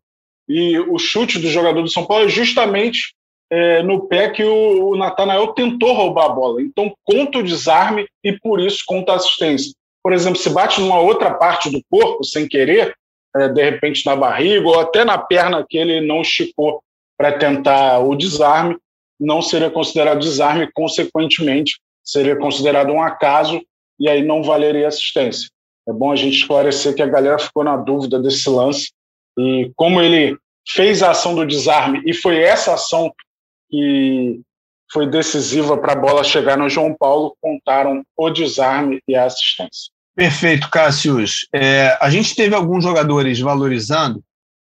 E 0.48 0.80
o 0.80 0.98
chute 0.98 1.40
do 1.40 1.50
jogador 1.50 1.82
do 1.82 1.90
São 1.90 2.06
Paulo 2.06 2.26
é 2.26 2.30
justamente 2.30 3.14
é, 3.50 3.82
no 3.84 4.08
pé 4.08 4.30
que 4.30 4.44
o, 4.44 4.92
o 4.92 4.98
Natanael 4.98 5.48
tentou 5.48 5.94
roubar 5.94 6.26
a 6.26 6.30
bola. 6.30 6.62
Então 6.62 6.94
conta 7.04 7.40
o 7.40 7.44
desarme 7.44 8.08
e 8.24 8.32
por 8.34 8.60
isso 8.60 8.84
conta 8.86 9.14
a 9.14 9.16
assistência. 9.16 9.74
Por 10.04 10.14
exemplo, 10.14 10.40
se 10.40 10.50
bate 10.50 10.80
numa 10.80 11.00
outra 11.00 11.34
parte 11.34 11.70
do 11.70 11.82
corpo 11.90 12.24
sem 12.24 12.48
querer, 12.48 12.96
é, 13.36 13.50
de 13.50 13.64
repente 13.64 14.06
na 14.06 14.16
barriga 14.16 14.68
ou 14.68 14.80
até 14.80 15.04
na 15.04 15.18
perna 15.18 15.66
que 15.68 15.78
ele 15.78 16.02
não 16.02 16.22
esticou 16.22 16.82
para 17.18 17.38
tentar 17.38 18.00
o 18.00 18.16
desarme, 18.16 18.78
não 19.20 19.42
seria 19.42 19.72
considerado 19.72 20.20
desarme, 20.20 20.70
consequentemente, 20.74 21.80
seria 22.04 22.36
considerado 22.36 22.92
um 22.92 23.02
acaso 23.02 23.62
e 24.00 24.08
aí 24.08 24.24
não 24.24 24.44
valeria 24.44 24.88
assistência. 24.88 25.50
É 25.88 25.94
bom 25.94 26.12
a 26.12 26.15
gente 26.15 26.38
esclarecer 26.38 26.94
que 26.94 27.01
a 27.01 27.08
galera 27.08 27.39
ficou 27.39 27.63
na 27.63 27.77
dúvida 27.77 28.20
desse 28.20 28.50
lance 28.50 28.91
e 29.38 29.72
como 29.75 30.01
ele 30.01 30.38
fez 30.67 31.01
a 31.01 31.12
ação 31.12 31.34
do 31.34 31.46
desarme 31.46 32.01
e 32.06 32.13
foi 32.13 32.41
essa 32.41 32.74
ação 32.74 33.12
que 33.70 34.41
foi 34.91 35.08
decisiva 35.08 35.77
para 35.77 35.94
a 35.94 36.00
bola 36.00 36.24
chegar 36.24 36.58
no 36.58 36.70
João 36.70 36.96
Paulo, 36.98 37.36
contaram 37.41 38.03
o 38.15 38.29
desarme 38.29 39.01
e 39.08 39.15
a 39.15 39.25
assistência. 39.25 39.91
Perfeito, 40.15 40.70
Cássius. 40.70 41.48
É, 41.53 41.98
a 42.01 42.10
gente 42.10 42.36
teve 42.36 42.56
alguns 42.56 42.84
jogadores 42.84 43.39
valorizando 43.39 44.24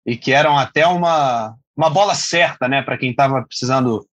e 0.05 0.17
que 0.17 0.33
eram 0.33 0.57
até 0.57 0.85
uma, 0.85 1.55
uma 1.75 1.89
bola 1.89 2.15
certa 2.15 2.67
né, 2.67 2.81
para 2.81 2.97
quem 2.97 3.11
estava 3.11 3.43
precisando 3.43 4.05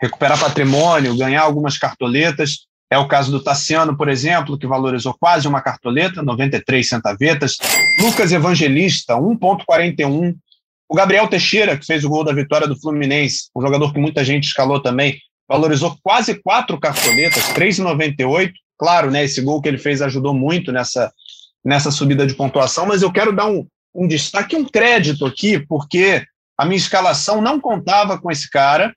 recuperar 0.00 0.38
patrimônio, 0.38 1.16
ganhar 1.16 1.42
algumas 1.42 1.78
cartoletas. 1.78 2.66
É 2.92 2.98
o 2.98 3.08
caso 3.08 3.30
do 3.30 3.42
Tassiano, 3.42 3.96
por 3.96 4.06
exemplo, 4.06 4.58
que 4.58 4.66
valorizou 4.66 5.16
quase 5.18 5.48
uma 5.48 5.62
cartoleta, 5.62 6.22
93 6.22 6.86
centavetas. 6.86 7.56
Lucas 7.98 8.32
Evangelista, 8.32 9.14
1,41. 9.14 10.36
O 10.86 10.94
Gabriel 10.94 11.26
Teixeira, 11.26 11.74
que 11.74 11.86
fez 11.86 12.04
o 12.04 12.10
gol 12.10 12.22
da 12.22 12.34
vitória 12.34 12.68
do 12.68 12.78
Fluminense, 12.78 13.48
um 13.56 13.62
jogador 13.62 13.94
que 13.94 13.98
muita 13.98 14.22
gente 14.22 14.44
escalou 14.44 14.78
também, 14.78 15.18
valorizou 15.48 15.96
quase 16.02 16.34
quatro 16.42 16.78
cartoletas, 16.78 17.44
3,98. 17.54 18.52
Claro, 18.78 19.10
né, 19.10 19.24
esse 19.24 19.40
gol 19.40 19.62
que 19.62 19.70
ele 19.70 19.78
fez 19.78 20.02
ajudou 20.02 20.34
muito 20.34 20.70
nessa, 20.70 21.10
nessa 21.64 21.90
subida 21.90 22.26
de 22.26 22.34
pontuação, 22.34 22.84
mas 22.84 23.00
eu 23.00 23.10
quero 23.10 23.34
dar 23.34 23.46
um, 23.46 23.66
um 23.94 24.06
destaque, 24.06 24.54
um 24.54 24.66
crédito 24.66 25.24
aqui, 25.24 25.58
porque 25.66 26.22
a 26.58 26.66
minha 26.66 26.76
escalação 26.76 27.40
não 27.40 27.58
contava 27.58 28.20
com 28.20 28.30
esse 28.30 28.50
cara. 28.50 28.94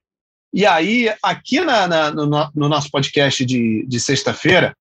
E 0.55 0.65
aí, 0.65 1.13
aqui 1.21 1.59
na, 1.59 1.85
na, 1.85 2.11
no, 2.11 2.25
no, 2.25 2.69
nosso 2.69 2.89
podcast 2.89 3.45
de, 3.45 3.85
de 3.85 3.99
sexta-feira, 3.99 4.73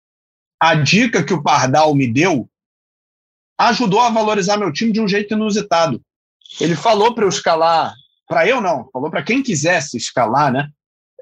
a 0.61 0.76
dica 0.76 1.25
que 1.25 1.35
o 1.35 1.43
Pardal 1.43 1.95
me 1.95 2.07
deu 2.07 2.49
ajudou 3.59 4.00
a 4.00 4.11
valorizar 4.11 4.57
meu 4.57 4.73
time 4.73 4.93
de 4.93 5.00
um 5.00 5.09
jeito 5.09 5.35
inusitado. 5.35 6.00
Ele 6.61 6.76
falou 6.76 7.14
para 7.14 7.25
eu 7.25 7.28
escalar, 7.28 7.93
para 8.28 8.47
eu 8.47 8.61
não, 8.61 8.88
falou 8.93 9.11
para 9.11 9.23
quem 9.23 9.43
quisesse 9.43 9.97
escalar, 9.97 10.52
né? 10.52 10.69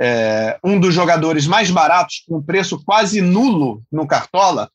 é, 0.01 0.59
um 0.65 0.79
dos 0.79 0.95
jogadores 0.95 1.47
mais 1.47 1.71
baratos, 1.71 2.25
com 2.27 2.43
preço 2.43 2.83
quase 2.85 3.21
nulo 3.21 3.83
no 3.91 4.07
Cartola, 4.07 4.71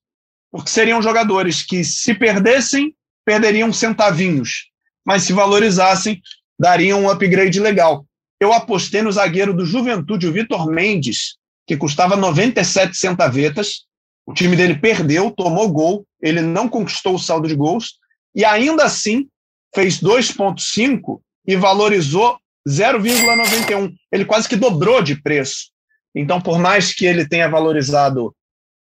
porque 0.52 0.70
seriam 0.70 1.02
jogadores 1.02 1.64
que, 1.64 1.84
se 1.84 2.14
perdessem, 2.14 2.96
perderiam 3.26 3.72
centavinhos, 3.74 4.70
mas 5.06 5.24
se 5.24 5.34
valorizassem, 5.34 6.22
dariam 6.60 7.04
um 7.04 7.10
upgrade 7.10 7.60
legal. 7.60 8.06
Eu 8.40 8.54
apostei 8.54 9.02
no 9.02 9.12
zagueiro 9.12 9.54
do 9.54 9.66
Juventude, 9.66 10.28
o 10.28 10.34
Vitor 10.34 10.68
Mendes, 10.68 11.38
que 11.66 11.76
custava 11.76 12.16
97 12.16 12.96
centavetas. 12.96 13.86
O 14.26 14.34
time 14.34 14.56
dele 14.56 14.76
perdeu, 14.76 15.32
tomou 15.32 15.70
gol, 15.70 16.06
ele 16.22 16.42
não 16.42 16.68
conquistou 16.68 17.16
o 17.16 17.20
saldo 17.20 17.48
de 17.48 17.56
gols 17.56 17.96
e 18.36 18.46
ainda 18.46 18.84
assim 18.84 19.28
fez 19.74 20.00
2,5 20.00 21.20
e 21.46 21.56
valorizou 21.56 22.38
0,91. 22.68 23.94
Ele 24.12 24.26
quase 24.26 24.48
que 24.48 24.56
dobrou 24.56 25.02
de 25.02 25.22
preço. 25.22 25.72
Então, 26.14 26.42
por 26.42 26.60
mais 26.60 26.94
que 26.94 27.06
ele 27.06 27.28
tenha 27.28 27.48
valorizado 27.48 28.36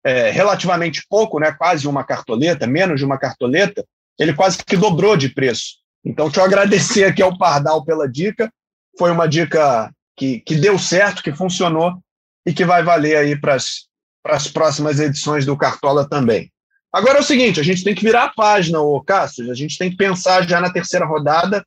é, 0.03 0.29
relativamente 0.31 1.05
pouco, 1.09 1.39
né, 1.39 1.51
quase 1.51 1.87
uma 1.87 2.03
cartoleta, 2.03 2.67
menos 2.67 2.99
de 2.99 3.05
uma 3.05 3.17
cartoleta, 3.17 3.85
ele 4.19 4.33
quase 4.33 4.63
que 4.63 4.77
dobrou 4.77 5.15
de 5.17 5.29
preço. 5.29 5.77
Então, 6.03 6.25
deixa 6.25 6.41
eu 6.41 6.45
agradecer 6.45 7.03
aqui 7.05 7.21
ao 7.21 7.37
Pardal 7.37 7.83
pela 7.83 8.07
dica. 8.07 8.51
Foi 8.97 9.11
uma 9.11 9.27
dica 9.27 9.91
que, 10.17 10.39
que 10.41 10.55
deu 10.55 10.77
certo, 10.77 11.23
que 11.23 11.33
funcionou 11.33 11.99
e 12.45 12.53
que 12.53 12.65
vai 12.65 12.83
valer 12.83 13.17
aí 13.17 13.39
para 13.39 13.55
as 13.55 14.47
próximas 14.47 14.99
edições 14.99 15.45
do 15.45 15.57
Cartola 15.57 16.07
também. 16.07 16.51
Agora 16.93 17.19
é 17.19 17.21
o 17.21 17.25
seguinte, 17.25 17.59
a 17.59 17.63
gente 17.63 17.83
tem 17.83 17.95
que 17.95 18.03
virar 18.03 18.25
a 18.25 18.33
página, 18.33 18.81
ô 18.81 19.01
Cássio, 19.01 19.49
a 19.49 19.55
gente 19.55 19.77
tem 19.77 19.89
que 19.89 19.95
pensar 19.95 20.47
já 20.47 20.59
na 20.59 20.71
terceira 20.71 21.05
rodada 21.05 21.65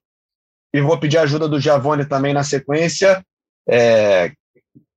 e 0.72 0.80
vou 0.80 0.98
pedir 0.98 1.16
a 1.18 1.22
ajuda 1.22 1.48
do 1.48 1.60
Giavone 1.60 2.04
também 2.04 2.34
na 2.34 2.44
sequência. 2.44 3.24
É, 3.66 4.32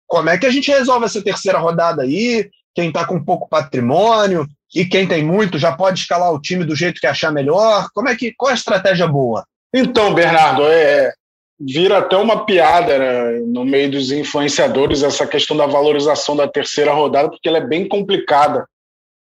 como 0.05 0.29
é 0.29 0.37
que 0.37 0.45
a 0.45 0.49
gente 0.49 0.69
resolve 0.69 1.05
essa 1.05 1.23
terceira 1.23 1.59
rodada 1.59 2.01
aí? 2.01 2.49
Quem 2.75 2.89
está 2.89 3.05
com 3.05 3.23
pouco 3.23 3.47
patrimônio 3.47 4.45
e 4.75 4.85
quem 4.85 5.07
tem 5.07 5.23
muito 5.23 5.57
já 5.57 5.71
pode 5.71 5.99
escalar 5.99 6.31
o 6.33 6.41
time 6.41 6.65
do 6.65 6.75
jeito 6.75 6.99
que 6.99 7.07
achar 7.07 7.31
melhor? 7.31 7.87
Como 7.93 8.09
é 8.09 8.15
que 8.15 8.33
qual 8.35 8.49
é 8.49 8.53
a 8.53 8.57
estratégia 8.57 9.07
boa? 9.07 9.45
Então, 9.73 10.13
Bernardo, 10.13 10.63
é, 10.67 11.13
vira 11.59 11.97
até 11.97 12.15
uma 12.15 12.45
piada 12.45 12.97
né, 12.99 13.39
no 13.45 13.65
meio 13.65 13.91
dos 13.91 14.11
influenciadores 14.11 15.01
essa 15.01 15.25
questão 15.25 15.57
da 15.57 15.65
valorização 15.65 16.35
da 16.35 16.47
terceira 16.47 16.93
rodada, 16.93 17.29
porque 17.29 17.49
ela 17.49 17.57
é 17.57 17.65
bem 17.65 17.87
complicada 17.87 18.67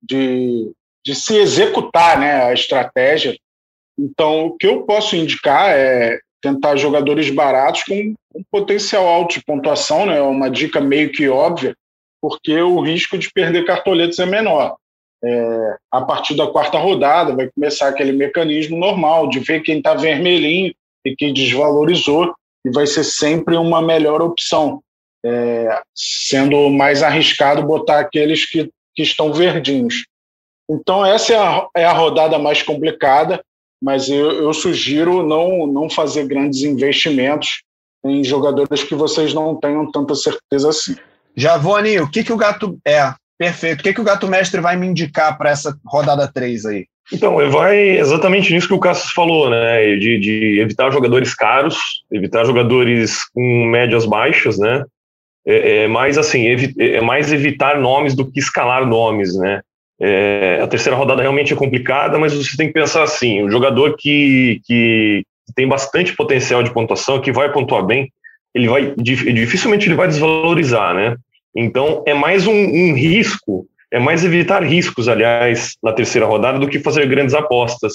de, 0.01 0.71
de 1.05 1.15
se 1.15 1.35
executar 1.37 2.19
né, 2.19 2.43
a 2.43 2.53
estratégia. 2.53 3.37
Então, 3.97 4.47
o 4.47 4.57
que 4.57 4.67
eu 4.67 4.83
posso 4.83 5.15
indicar 5.15 5.71
é 5.71 6.19
tentar 6.41 6.75
jogadores 6.75 7.29
baratos 7.29 7.83
com 7.83 8.13
um 8.35 8.43
potencial 8.51 9.07
alto 9.07 9.39
de 9.39 9.45
pontuação, 9.45 10.05
né? 10.05 10.17
É 10.17 10.21
uma 10.21 10.49
dica 10.49 10.79
meio 10.79 11.11
que 11.11 11.27
óbvia, 11.27 11.75
porque 12.21 12.61
o 12.61 12.79
risco 12.79 13.17
de 13.17 13.31
perder 13.31 13.65
cartoletes 13.65 14.19
é 14.19 14.25
menor. 14.25 14.75
É, 15.23 15.77
a 15.91 16.01
partir 16.01 16.35
da 16.35 16.45
quarta 16.45 16.77
rodada 16.77 17.35
vai 17.35 17.49
começar 17.49 17.87
aquele 17.87 18.11
mecanismo 18.11 18.77
normal 18.77 19.27
de 19.29 19.39
ver 19.39 19.61
quem 19.61 19.79
está 19.79 19.95
vermelhinho 19.95 20.71
e 21.05 21.15
quem 21.15 21.33
desvalorizou 21.33 22.33
e 22.65 22.69
vai 22.71 22.85
ser 22.85 23.03
sempre 23.03 23.55
uma 23.55 23.81
melhor 23.81 24.21
opção, 24.21 24.81
é, 25.25 25.81
sendo 25.95 26.69
mais 26.69 27.01
arriscado 27.01 27.63
botar 27.63 27.99
aqueles 27.99 28.49
que, 28.49 28.69
que 28.95 29.03
estão 29.03 29.33
verdinhos. 29.33 30.05
Então 30.69 31.05
essa 31.05 31.33
é 31.33 31.37
a, 31.37 31.67
é 31.77 31.85
a 31.85 31.93
rodada 31.93 32.37
mais 32.37 32.61
complicada 32.61 33.41
mas 33.81 34.09
eu, 34.09 34.31
eu 34.31 34.53
sugiro 34.53 35.25
não, 35.25 35.67
não 35.67 35.89
fazer 35.89 36.27
grandes 36.27 36.63
investimentos 36.63 37.61
em 38.03 38.23
jogadores 38.23 38.83
que 38.83 38.95
vocês 38.95 39.33
não 39.33 39.55
tenham 39.55 39.89
tanta 39.91 40.15
certeza 40.15 40.69
assim. 40.69 40.95
Javone, 41.35 41.99
o 41.99 42.09
que, 42.09 42.23
que 42.23 42.33
o 42.33 42.37
gato. 42.37 42.79
É, 42.85 43.13
perfeito. 43.37 43.81
O 43.81 43.83
que, 43.83 43.93
que 43.93 44.01
o 44.01 44.03
gato 44.03 44.27
mestre 44.27 44.59
vai 44.59 44.75
me 44.75 44.87
indicar 44.87 45.37
para 45.37 45.51
essa 45.51 45.77
rodada 45.85 46.27
3 46.27 46.65
aí? 46.65 46.87
Então, 47.11 47.35
vai 47.49 47.97
exatamente 47.97 48.53
nisso 48.53 48.67
que 48.67 48.73
o 48.73 48.79
Cassius 48.79 49.11
falou, 49.11 49.49
né? 49.49 49.95
De, 49.95 50.19
de, 50.19 50.59
evitar 50.59 50.91
jogadores 50.91 51.33
caros, 51.33 51.77
evitar 52.11 52.45
jogadores 52.45 53.23
com 53.33 53.65
médias 53.65 54.05
baixas, 54.05 54.57
né? 54.57 54.83
É, 55.45 55.83
é 55.83 55.87
mais 55.87 56.17
assim, 56.17 56.45
é 56.77 56.99
mais 57.01 57.31
evitar 57.31 57.79
nomes 57.79 58.13
do 58.13 58.29
que 58.29 58.39
escalar 58.39 58.85
nomes, 58.85 59.35
né? 59.37 59.61
É, 59.99 60.59
a 60.61 60.67
terceira 60.67 60.95
rodada 60.95 61.21
realmente 61.21 61.53
é 61.53 61.55
complicada, 61.55 62.19
mas 62.19 62.33
você 62.33 62.55
tem 62.57 62.67
que 62.67 62.73
pensar 62.73 63.03
assim: 63.03 63.41
o 63.41 63.49
jogador 63.49 63.95
que, 63.97 64.61
que 64.65 65.23
tem 65.55 65.67
bastante 65.67 66.15
potencial 66.15 66.61
de 66.61 66.73
pontuação, 66.73 67.21
que 67.21 67.31
vai 67.31 67.51
pontuar 67.51 67.83
bem, 67.83 68.11
ele 68.53 68.67
vai 68.67 68.93
dificilmente 68.97 69.87
ele 69.87 69.95
vai 69.95 70.07
desvalorizar, 70.07 70.93
né? 70.93 71.15
Então 71.55 72.03
é 72.05 72.13
mais 72.13 72.45
um, 72.45 72.53
um 72.53 72.93
risco, 72.93 73.65
é 73.91 73.99
mais 73.99 74.23
evitar 74.23 74.63
riscos, 74.63 75.07
aliás, 75.07 75.75
na 75.83 75.93
terceira 75.93 76.25
rodada 76.25 76.59
do 76.59 76.67
que 76.67 76.79
fazer 76.79 77.07
grandes 77.07 77.33
apostas, 77.33 77.93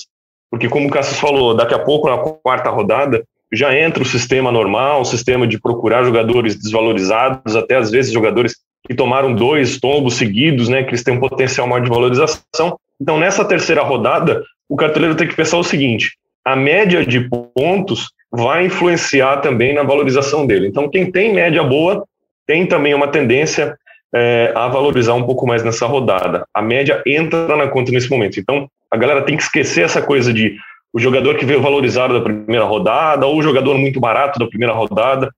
porque 0.50 0.68
como 0.68 0.88
o 0.88 0.90
Cassius 0.90 1.18
falou, 1.18 1.54
daqui 1.54 1.75
a 1.75 1.78
pouco 1.78 2.08
na 2.08 2.18
quarta 2.18 2.70
rodada 2.70 3.22
já 3.52 3.76
entra 3.78 4.02
o 4.02 4.06
sistema 4.06 4.50
normal, 4.50 5.02
o 5.02 5.04
sistema 5.04 5.46
de 5.46 5.61
procurar 5.61 6.04
jogadores 6.04 6.56
desvalorizados, 6.56 7.54
até 7.54 7.76
às 7.76 7.90
vezes 7.90 8.12
jogadores 8.12 8.56
que 8.87 8.94
tomaram 8.94 9.34
dois 9.34 9.78
tombos 9.78 10.14
seguidos, 10.14 10.68
né, 10.68 10.82
que 10.82 10.90
eles 10.90 11.02
têm 11.02 11.14
um 11.14 11.20
potencial 11.20 11.66
maior 11.66 11.82
de 11.82 11.90
valorização. 11.90 12.78
Então, 13.00 13.18
nessa 13.18 13.44
terceira 13.44 13.82
rodada, 13.82 14.42
o 14.68 14.76
cartoleiro 14.76 15.14
tem 15.14 15.28
que 15.28 15.37
pensar 15.37 15.58
o 15.58 15.64
seguinte: 15.64 16.12
a 16.44 16.56
média 16.56 17.04
de 17.04 17.28
pontos 17.54 18.08
vai 18.30 18.66
influenciar 18.66 19.38
também 19.38 19.75
na 19.75 19.82
valorização 19.82 20.46
dele. 20.46 20.68
Então, 20.68 20.88
quem 20.88 21.11
tem 21.11 21.32
média 21.32 21.62
boa 21.62 22.04
tem 22.46 22.66
também 22.66 22.94
uma 22.94 23.08
tendência 23.08 23.76
é, 24.14 24.52
a 24.54 24.69
valorizar 24.69 25.14
um 25.14 25.25
pouco 25.25 25.47
mais 25.47 25.62
nessa 25.62 25.87
rodada. 25.87 26.45
A 26.54 26.61
média 26.61 27.02
entra 27.07 27.57
na 27.57 27.69
conta 27.69 27.92
nesse 27.92 28.11
momento. 28.11 28.38
Então, 28.38 28.69
a 28.90 28.97
galera 28.97 29.23
tem 29.23 29.37
que 29.37 29.42
esquecer 29.42 29.85
essa 29.85 30.02
coisa 30.02 30.33
de 30.33 30.57
o 30.92 30.99
jogador 30.99 31.37
que 31.37 31.47
veio 31.47 31.62
valorizado 31.62 32.14
da 32.14 32.21
primeira 32.21 32.64
rodada 32.64 33.26
ou 33.26 33.38
o 33.38 33.42
jogador 33.42 33.78
muito 33.78 33.99
barato 33.99 34.38
da 34.38 34.47
primeira 34.47 34.75
rodada 34.75 35.31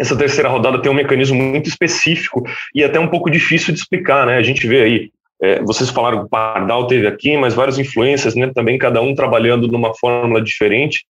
essa 0.00 0.16
terceira 0.16 0.48
rodada 0.48 0.80
tem 0.80 0.90
um 0.90 0.94
mecanismo 0.94 1.36
muito 1.36 1.68
específico 1.68 2.42
e 2.74 2.82
até 2.82 2.98
um 2.98 3.08
pouco 3.08 3.30
difícil 3.30 3.74
de 3.74 3.80
explicar, 3.80 4.26
né? 4.26 4.36
A 4.36 4.42
gente 4.42 4.66
vê 4.66 4.82
aí, 4.82 5.10
é, 5.42 5.60
vocês 5.62 5.90
falaram 5.90 6.20
que 6.20 6.24
o 6.24 6.28
Pardal 6.28 6.86
teve 6.86 7.06
aqui, 7.06 7.36
mas 7.36 7.52
vários 7.52 7.78
influências, 7.78 8.34
né? 8.34 8.50
Também 8.54 8.78
cada 8.78 9.02
um 9.02 9.14
trabalhando 9.14 9.68
numa 9.68 9.94
fórmula 9.94 10.40
diferente. 10.40 11.04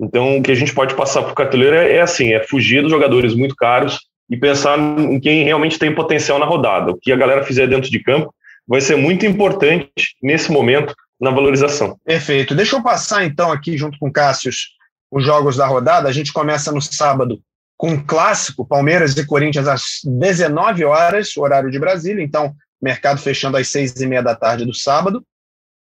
Então, 0.00 0.38
o 0.38 0.42
que 0.42 0.50
a 0.50 0.56
gente 0.56 0.74
pode 0.74 0.94
passar 0.94 1.22
para 1.22 1.32
o 1.32 1.34
cartoleiro 1.36 1.76
é, 1.76 1.96
é 1.96 2.00
assim, 2.00 2.32
é 2.32 2.42
fugir 2.42 2.82
dos 2.82 2.90
jogadores 2.90 3.34
muito 3.34 3.54
caros 3.54 4.00
e 4.30 4.36
pensar 4.36 4.78
em 4.78 5.20
quem 5.20 5.44
realmente 5.44 5.78
tem 5.78 5.94
potencial 5.94 6.38
na 6.38 6.46
rodada. 6.46 6.92
O 6.92 6.98
que 6.98 7.12
a 7.12 7.16
galera 7.16 7.44
fizer 7.44 7.66
dentro 7.66 7.90
de 7.90 8.02
campo 8.02 8.34
vai 8.66 8.80
ser 8.80 8.96
muito 8.96 9.26
importante 9.26 10.16
nesse 10.22 10.50
momento 10.50 10.94
na 11.20 11.30
valorização. 11.30 11.98
Perfeito. 12.04 12.54
Deixa 12.54 12.76
eu 12.76 12.82
passar 12.82 13.24
então 13.24 13.52
aqui 13.52 13.76
junto 13.76 13.98
com 13.98 14.08
o 14.08 14.12
Cássio 14.12 14.50
os 15.10 15.24
jogos 15.24 15.56
da 15.56 15.66
rodada. 15.66 16.08
A 16.08 16.12
gente 16.12 16.32
começa 16.32 16.72
no 16.72 16.80
sábado 16.80 17.40
com 17.76 17.90
um 17.90 18.04
clássico, 18.04 18.66
Palmeiras 18.66 19.16
e 19.16 19.26
Corinthians 19.26 19.68
às 19.68 19.82
19 20.04 20.84
horas, 20.84 21.36
horário 21.36 21.70
de 21.70 21.78
Brasília, 21.78 22.22
então 22.22 22.54
mercado 22.80 23.20
fechando 23.20 23.56
às 23.56 23.68
seis 23.68 23.94
e 24.00 24.06
meia 24.06 24.22
da 24.22 24.34
tarde 24.34 24.64
do 24.64 24.74
sábado. 24.74 25.24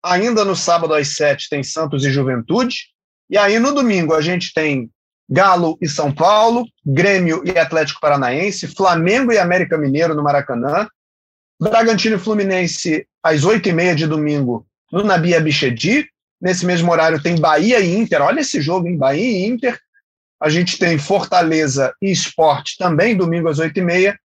Ainda 0.04 0.46
no 0.46 0.56
sábado 0.56 0.94
às 0.94 1.15
sete 1.15 1.50
tem 1.50 1.63
Santos 1.63 2.06
e 2.06 2.12
Juventude. 2.12 2.75
E 3.30 3.38
aí 3.38 3.58
no 3.60 3.74
domingo 3.74 4.13
a 4.13 4.22
gente 4.22 4.54
tem 4.54 4.89
Galo 5.29 5.77
e 5.82 5.88
São 5.88 6.13
Paulo, 6.13 6.65
Grêmio 6.86 7.41
e 7.46 7.58
Atlético 7.58 8.00
Paranaense, 8.00 8.67
Flamengo 8.67 9.32
e 9.32 9.39
América 9.39 9.77
Mineiro 9.77 10.13
no 10.13 10.24
Maracanã, 10.24 10.88
Bragantino 11.60 12.17
e 12.17 12.20
Fluminense 12.20 13.08
às 13.24 13.44
oito 13.44 13.67
e 13.70 13.74
meia 13.74 13.96
de 13.96 14.05
domingo 14.05 14.65
no 14.91 15.03
Nabi 15.03 15.34
Abichedi. 15.34 16.08
Nesse 16.39 16.65
mesmo 16.65 16.91
horário 16.91 17.22
tem 17.22 17.39
Bahia 17.39 17.79
e 17.79 17.96
Inter. 17.96 18.22
Olha 18.22 18.41
esse 18.41 18.62
jogo, 18.62 18.88
em 18.88 18.98
Bahia 18.98 19.24
e 19.24 19.46
Inter. 19.46 19.79
A 20.39 20.50
gente 20.50 20.77
tem 20.77 20.98
Fortaleza 20.98 21.94
e 22.01 22.12
Esporte 22.12 22.77
também, 22.77 23.15
domingo 23.15 23.50
às 23.50 23.58
oito 23.58 23.79
e 23.79 23.82
meia. 23.82 24.20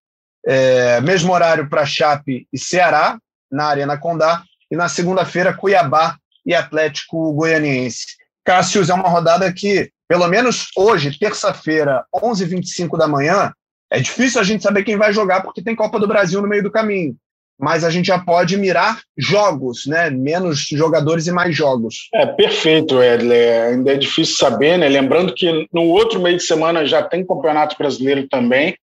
É, 0.44 1.00
mesmo 1.00 1.32
horário 1.32 1.68
para 1.68 1.86
Chape 1.86 2.46
e 2.52 2.58
Ceará, 2.58 3.18
na 3.50 3.66
Arena 3.66 3.96
Condá. 3.96 4.42
E 4.70 4.76
na 4.76 4.88
segunda-feira, 4.88 5.54
Cuiabá 5.54 6.16
e 6.44 6.54
Atlético 6.54 7.32
Goianiense. 7.32 8.06
Cássio, 8.44 8.82
é 8.82 8.94
uma 8.94 9.08
rodada 9.08 9.52
que, 9.52 9.90
pelo 10.10 10.26
menos 10.26 10.66
hoje, 10.76 11.16
terça-feira, 11.16 12.04
11h25 12.12 12.98
da 12.98 13.06
manhã, 13.06 13.52
é 13.88 14.00
difícil 14.00 14.40
a 14.40 14.44
gente 14.44 14.60
saber 14.60 14.82
quem 14.82 14.96
vai 14.96 15.12
jogar 15.12 15.40
porque 15.40 15.62
tem 15.62 15.76
Copa 15.76 16.00
do 16.00 16.08
Brasil 16.08 16.42
no 16.42 16.48
meio 16.48 16.64
do 16.64 16.70
caminho. 16.70 17.14
Mas 17.56 17.84
a 17.84 17.90
gente 17.90 18.06
já 18.06 18.18
pode 18.18 18.56
mirar 18.56 19.00
jogos, 19.16 19.86
né? 19.86 20.10
Menos 20.10 20.66
jogadores 20.72 21.28
e 21.28 21.32
mais 21.32 21.54
jogos. 21.54 22.08
É 22.12 22.26
perfeito, 22.26 23.00
Edler. 23.00 23.68
Ainda 23.68 23.92
é 23.92 23.96
difícil 23.96 24.34
saber, 24.34 24.78
né? 24.78 24.88
Lembrando 24.88 25.32
que 25.32 25.68
no 25.72 25.82
outro 25.82 26.18
meio 26.18 26.38
de 26.38 26.42
semana 26.42 26.84
já 26.84 27.04
tem 27.04 27.24
Campeonato 27.24 27.76
Brasileiro 27.78 28.26
também. 28.28 28.74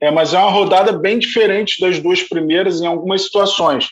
É, 0.00 0.10
mas 0.10 0.34
é 0.34 0.38
uma 0.38 0.50
rodada 0.50 0.90
bem 0.90 1.16
diferente 1.16 1.80
das 1.80 2.00
duas 2.00 2.24
primeiras 2.24 2.80
em 2.80 2.86
algumas 2.86 3.22
situações. 3.22 3.86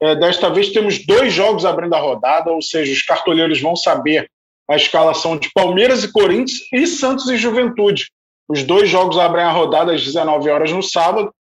É, 0.00 0.14
desta 0.14 0.48
vez 0.50 0.68
temos 0.68 1.04
dois 1.04 1.32
jogos 1.32 1.64
abrindo 1.64 1.94
a 1.96 1.98
rodada, 1.98 2.52
ou 2.52 2.62
seja, 2.62 2.92
os 2.92 3.02
cartoleiros 3.02 3.60
vão 3.60 3.74
saber 3.74 4.30
a 4.68 4.76
escalação 4.76 5.36
de 5.36 5.50
Palmeiras 5.52 6.04
e 6.04 6.12
Corinthians 6.12 6.60
e 6.72 6.86
Santos 6.86 7.28
e 7.28 7.36
Juventude. 7.36 8.10
Os 8.48 8.62
dois 8.62 8.88
jogos 8.88 9.18
abrem 9.18 9.44
a 9.44 9.50
rodada 9.50 9.92
às 9.92 10.04
19 10.04 10.48
horas 10.50 10.72
no 10.72 10.82
sábado, 10.82 11.32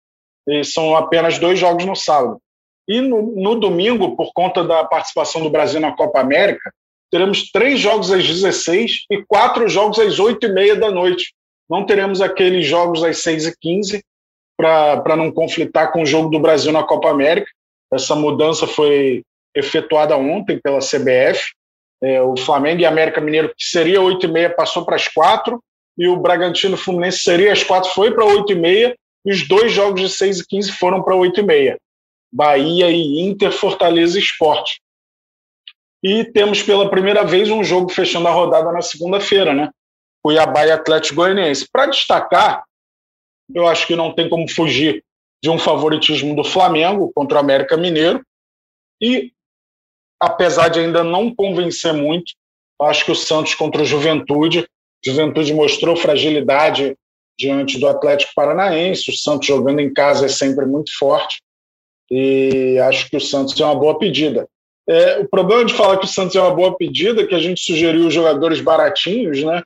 e 0.49 0.63
são 0.65 0.97
apenas 0.97 1.39
dois 1.39 1.59
jogos 1.59 1.85
no 1.85 1.97
sábado. 1.97 2.39
E 2.89 3.01
no, 3.01 3.35
no 3.35 3.57
domingo, 3.57 4.17
por 4.17 4.33
conta 4.33 4.63
da 4.63 4.85
participação 4.85 5.43
do 5.43 5.51
Brasil 5.51 5.81
na 5.81 5.93
Copa 5.93 6.21
América, 6.21 6.73
teremos 7.11 7.51
três 7.51 7.81
jogos 7.81 8.13
às 8.13 8.25
16 8.25 9.07
e 9.11 9.25
quatro 9.27 9.69
jogos 9.69 9.99
às 9.99 10.19
8 10.19 10.47
e 10.47 10.53
meia 10.53 10.77
da 10.77 10.91
noite. 10.91 11.35
Não 11.69 11.85
teremos 11.85 12.21
aqueles 12.21 12.65
jogos 12.67 13.03
às 13.03 13.19
6 13.19 13.47
e 13.47 13.57
15 13.59 14.05
para 14.57 15.17
não 15.17 15.33
conflitar 15.33 15.93
com 15.93 16.03
o 16.03 16.07
jogo 16.07 16.31
do 16.31 16.39
Brasil 16.39 16.73
na 16.73 16.85
Copa 16.85 17.11
América. 17.11 17.51
Essa 17.93 18.15
mudança 18.15 18.67
foi 18.67 19.23
efetuada 19.55 20.17
ontem 20.17 20.61
pela 20.61 20.79
CBF. 20.79 21.43
É, 22.03 22.21
o 22.21 22.37
Flamengo 22.37 22.81
e 22.81 22.87
América 22.87 23.21
Mineiro, 23.21 23.49
que 23.49 23.65
seria 23.65 24.03
8 24.03 24.27
e 24.27 24.29
meia, 24.29 24.51
passou 24.51 24.85
para 24.85 24.97
as 24.97 25.09
4, 25.09 25.63
e 25.99 26.09
o 26.09 26.17
Bragantino 26.17 26.77
Fluminense 26.77 27.21
seria 27.21 27.53
às 27.53 27.63
4, 27.63 27.91
foi 27.91 28.13
para 28.13 28.25
8 28.25 28.53
e 28.53 28.55
meia, 28.55 28.97
e 29.25 29.33
os 29.33 29.49
dois 29.49 29.73
jogos 29.73 30.01
de 30.01 30.09
6 30.09 30.41
e 30.41 30.47
15 30.47 30.73
foram 30.73 31.03
para 31.03 31.15
8 31.15 31.41
e 31.41 31.43
meia. 31.43 31.79
Bahia 32.33 32.91
e 32.91 33.21
Inter, 33.23 33.51
Fortaleza 33.51 34.19
Esporte. 34.19 34.81
E 36.03 36.25
temos 36.25 36.63
pela 36.63 36.91
primeira 36.91 37.25
vez 37.25 37.51
um 37.51 37.65
jogo 37.65 37.89
fechando 37.89 38.29
a 38.29 38.31
rodada 38.31 38.71
na 38.71 38.83
segunda-feira, 38.83 39.55
né? 39.55 39.71
Cuiabá 40.23 40.67
e 40.67 40.71
Atlético 40.71 41.17
Goianiense. 41.17 41.67
Para 41.71 41.87
destacar, 41.87 42.65
eu 43.55 43.67
acho 43.67 43.87
que 43.87 43.97
não 43.97 44.13
tem 44.13 44.29
como 44.29 44.49
fugir 44.49 45.03
de 45.43 45.51
um 45.51 45.59
favoritismo 45.59 46.35
do 46.35 46.45
Flamengo 46.45 47.11
contra 47.15 47.39
o 47.39 47.41
América 47.41 47.77
Mineiro. 47.77 48.21
E, 49.01 49.33
apesar 50.21 50.69
de 50.69 50.81
ainda 50.81 51.05
não 51.05 51.35
convencer 51.35 51.93
muito, 51.93 52.33
acho 52.83 53.05
que 53.05 53.13
o 53.13 53.17
Santos 53.17 53.55
contra 53.55 53.83
o 53.83 53.87
Juventude. 53.87 54.67
Juventude 55.05 55.55
mostrou 55.55 55.97
fragilidade 55.97 56.97
diante 57.39 57.79
do 57.79 57.87
Atlético 57.87 58.33
Paranaense. 58.35 59.11
O 59.11 59.17
Santos 59.17 59.47
jogando 59.47 59.81
em 59.81 59.93
casa 59.93 60.27
é 60.27 60.29
sempre 60.29 60.67
muito 60.67 60.97
forte. 60.99 61.41
E 62.11 62.79
acho 62.81 63.09
que 63.11 63.17
o 63.17 63.21
Santos 63.21 63.59
é 63.61 63.65
uma 63.65 63.75
boa 63.75 63.99
pedida. 63.99 64.49
É, 64.89 65.19
o 65.19 65.29
problema 65.29 65.65
de 65.65 65.75
falar 65.75 65.99
que 65.99 66.05
o 66.05 66.09
Santos 66.09 66.37
é 66.37 66.41
uma 66.41 66.55
boa 66.55 66.77
pedida 66.77 67.23
é 67.23 67.27
que 67.27 67.35
a 67.35 67.41
gente 67.41 67.61
sugeriu 67.61 68.11
jogadores 68.11 68.61
baratinhos, 68.61 69.43
né? 69.43 69.63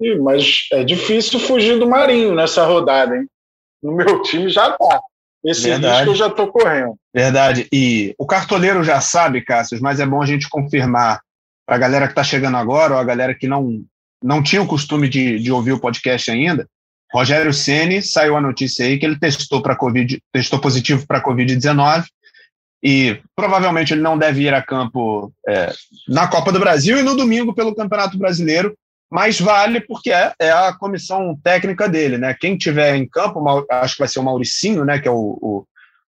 E, 0.00 0.14
mas 0.16 0.66
é 0.72 0.84
difícil 0.84 1.40
fugir 1.40 1.78
do 1.78 1.88
Marinho 1.88 2.34
nessa 2.34 2.64
rodada, 2.64 3.16
hein? 3.16 3.26
No 3.82 3.92
meu 3.92 4.20
time 4.22 4.50
já 4.50 4.72
tá. 4.72 5.00
Esse 5.44 5.68
Verdade. 5.68 5.96
risco 5.96 6.10
eu 6.10 6.16
já 6.16 6.26
estou 6.26 6.48
correndo. 6.48 6.96
Verdade. 7.14 7.68
E 7.72 8.14
o 8.18 8.26
cartoleiro 8.26 8.82
já 8.82 9.00
sabe, 9.00 9.44
Cássio, 9.44 9.78
mas 9.80 10.00
é 10.00 10.06
bom 10.06 10.20
a 10.22 10.26
gente 10.26 10.48
confirmar 10.48 11.20
para 11.66 11.76
a 11.76 11.78
galera 11.78 12.06
que 12.06 12.12
está 12.12 12.24
chegando 12.24 12.56
agora, 12.56 12.94
ou 12.94 13.00
a 13.00 13.04
galera 13.04 13.34
que 13.34 13.46
não, 13.46 13.82
não 14.22 14.42
tinha 14.42 14.62
o 14.62 14.66
costume 14.66 15.08
de, 15.08 15.38
de 15.38 15.52
ouvir 15.52 15.72
o 15.72 15.80
podcast 15.80 16.30
ainda. 16.30 16.66
Rogério 17.12 17.52
Ceni 17.54 18.02
saiu 18.02 18.36
a 18.36 18.40
notícia 18.40 18.84
aí 18.84 18.98
que 18.98 19.06
ele 19.06 19.18
testou 19.18 19.62
para 19.62 19.76
Covid, 19.76 20.20
testou 20.32 20.58
positivo 20.58 21.06
para 21.06 21.22
Covid-19 21.22 22.04
e 22.82 23.20
provavelmente 23.34 23.92
ele 23.92 24.02
não 24.02 24.18
deve 24.18 24.42
ir 24.42 24.54
a 24.54 24.62
campo 24.62 25.32
é, 25.48 25.72
na 26.06 26.28
Copa 26.28 26.52
do 26.52 26.60
Brasil 26.60 26.98
e 26.98 27.02
no 27.02 27.16
domingo 27.16 27.54
pelo 27.54 27.74
Campeonato 27.74 28.18
Brasileiro, 28.18 28.76
mas 29.10 29.40
vale 29.40 29.80
porque 29.80 30.10
é, 30.10 30.32
é, 30.38 30.50
a 30.50 30.72
comissão 30.72 31.38
técnica 31.42 31.88
dele, 31.88 32.18
né? 32.18 32.36
Quem 32.38 32.56
tiver 32.56 32.94
em 32.96 33.08
campo, 33.08 33.42
acho 33.70 33.94
que 33.94 34.00
vai 34.00 34.08
ser 34.08 34.20
o 34.20 34.22
Mauricinho, 34.22 34.84
né? 34.84 34.98
Que 34.98 35.08
é 35.08 35.10
o, 35.10 35.38
o, 35.40 35.66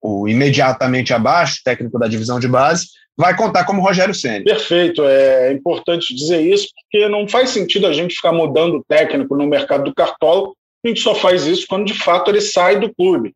o 0.00 0.28
imediatamente 0.28 1.12
abaixo, 1.12 1.60
técnico 1.62 1.98
da 1.98 2.08
divisão 2.08 2.40
de 2.40 2.48
base, 2.48 2.86
vai 3.16 3.36
contar 3.36 3.64
como 3.64 3.82
Rogério 3.82 4.14
Ceni. 4.14 4.44
Perfeito, 4.44 5.04
é 5.04 5.52
importante 5.52 6.14
dizer 6.14 6.40
isso 6.40 6.68
porque 6.74 7.08
não 7.08 7.28
faz 7.28 7.50
sentido 7.50 7.86
a 7.86 7.92
gente 7.92 8.14
ficar 8.14 8.32
mudando 8.32 8.84
técnico 8.88 9.36
no 9.36 9.46
mercado 9.46 9.84
do 9.84 9.94
cartola. 9.94 10.52
A 10.84 10.88
gente 10.88 11.00
só 11.00 11.14
faz 11.14 11.44
isso 11.44 11.66
quando 11.68 11.84
de 11.84 11.94
fato 11.94 12.30
ele 12.30 12.40
sai 12.40 12.78
do 12.78 12.94
clube. 12.94 13.34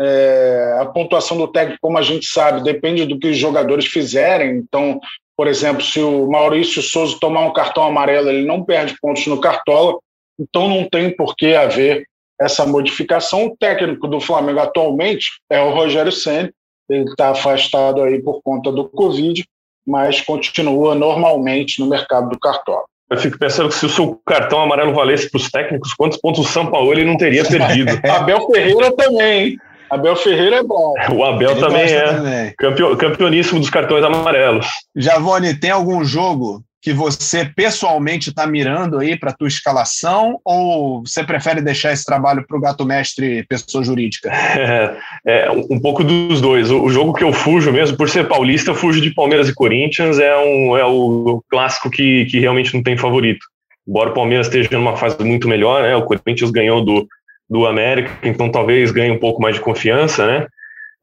É, 0.00 0.78
a 0.80 0.86
pontuação 0.86 1.36
do 1.36 1.48
técnico, 1.48 1.80
como 1.82 1.98
a 1.98 2.02
gente 2.02 2.26
sabe, 2.26 2.62
depende 2.62 3.04
do 3.04 3.18
que 3.18 3.28
os 3.28 3.36
jogadores 3.36 3.86
fizerem. 3.86 4.56
Então, 4.56 5.00
por 5.38 5.46
exemplo, 5.46 5.84
se 5.84 6.00
o 6.00 6.28
Maurício 6.28 6.82
Souza 6.82 7.16
tomar 7.20 7.46
um 7.46 7.52
cartão 7.52 7.84
amarelo, 7.84 8.28
ele 8.28 8.44
não 8.44 8.64
perde 8.64 8.96
pontos 9.00 9.24
no 9.28 9.40
Cartola, 9.40 9.96
então 10.36 10.68
não 10.68 10.88
tem 10.90 11.14
por 11.14 11.36
que 11.36 11.54
haver 11.54 12.04
essa 12.40 12.66
modificação. 12.66 13.46
O 13.46 13.56
técnico 13.56 14.08
do 14.08 14.20
Flamengo 14.20 14.58
atualmente 14.58 15.28
é 15.48 15.60
o 15.60 15.70
Rogério 15.70 16.10
Senna, 16.10 16.50
ele 16.90 17.04
está 17.04 17.30
afastado 17.30 18.02
aí 18.02 18.20
por 18.20 18.42
conta 18.42 18.72
do 18.72 18.88
Covid, 18.88 19.44
mas 19.86 20.20
continua 20.20 20.96
normalmente 20.96 21.78
no 21.78 21.86
mercado 21.86 22.30
do 22.30 22.40
Cartola. 22.40 22.82
Eu 23.08 23.16
fico 23.16 23.38
pensando 23.38 23.68
que 23.68 23.76
se 23.76 23.86
o 23.86 23.88
seu 23.88 24.20
cartão 24.26 24.60
amarelo 24.60 24.92
valesse 24.92 25.30
para 25.30 25.38
os 25.38 25.48
técnicos, 25.48 25.94
quantos 25.94 26.18
pontos 26.18 26.44
o 26.44 26.48
São 26.48 26.66
Paulo 26.66 26.92
ele 26.92 27.04
não 27.04 27.16
teria 27.16 27.44
perdido? 27.46 27.92
Abel 28.10 28.44
Ferreira 28.50 28.90
também, 28.96 29.50
hein? 29.50 29.58
Abel 29.90 30.16
Ferreira 30.16 30.56
é 30.56 30.62
bom. 30.62 30.94
O 31.12 31.24
Abel 31.24 31.52
Ele 31.52 31.60
também 31.60 31.82
é 31.82 32.04
também. 32.04 32.54
Campeon, 32.58 32.96
campeoníssimo 32.96 33.60
dos 33.60 33.70
cartões 33.70 34.04
amarelos. 34.04 34.66
Javone, 34.96 35.54
tem 35.54 35.70
algum 35.70 36.04
jogo 36.04 36.62
que 36.80 36.92
você 36.92 37.44
pessoalmente 37.44 38.30
está 38.30 38.46
mirando 38.46 38.98
aí 38.98 39.18
para 39.18 39.32
tua 39.32 39.48
escalação 39.48 40.40
ou 40.44 41.02
você 41.04 41.24
prefere 41.24 41.60
deixar 41.60 41.92
esse 41.92 42.04
trabalho 42.04 42.46
para 42.46 42.56
o 42.56 42.60
gato 42.60 42.84
mestre 42.84 43.44
pessoa 43.48 43.84
jurídica? 43.84 44.30
É, 44.58 45.46
é, 45.46 45.50
um 45.50 45.80
pouco 45.80 46.04
dos 46.04 46.40
dois. 46.40 46.70
O, 46.70 46.84
o, 46.84 46.90
jogo 46.90 47.12
que 47.12 47.24
eu 47.24 47.32
fujo 47.32 47.72
mesmo, 47.72 47.96
por 47.96 48.08
ser 48.08 48.28
paulista, 48.28 48.70
eu 48.70 48.74
fujo 48.74 49.00
de 49.00 49.12
Palmeiras 49.12 49.48
e 49.48 49.54
Corinthians, 49.54 50.18
é, 50.18 50.36
um, 50.36 50.76
é 50.76 50.84
o 50.84 51.42
clássico 51.48 51.90
que, 51.90 52.26
que 52.26 52.38
realmente 52.38 52.74
não 52.74 52.82
tem 52.82 52.96
favorito. 52.96 53.44
Embora 53.86 54.10
o 54.10 54.14
Palmeiras 54.14 54.46
esteja 54.46 54.68
numa 54.72 54.96
fase 54.96 55.22
muito 55.24 55.48
melhor, 55.48 55.82
né? 55.82 55.96
O 55.96 56.04
Corinthians 56.04 56.50
ganhou 56.50 56.84
do, 56.84 57.06
do 57.48 57.66
América, 57.66 58.10
então 58.22 58.50
talvez 58.50 58.90
ganhe 58.90 59.10
um 59.10 59.18
pouco 59.18 59.40
mais 59.40 59.54
de 59.56 59.60
confiança, 59.60 60.26
né? 60.26 60.46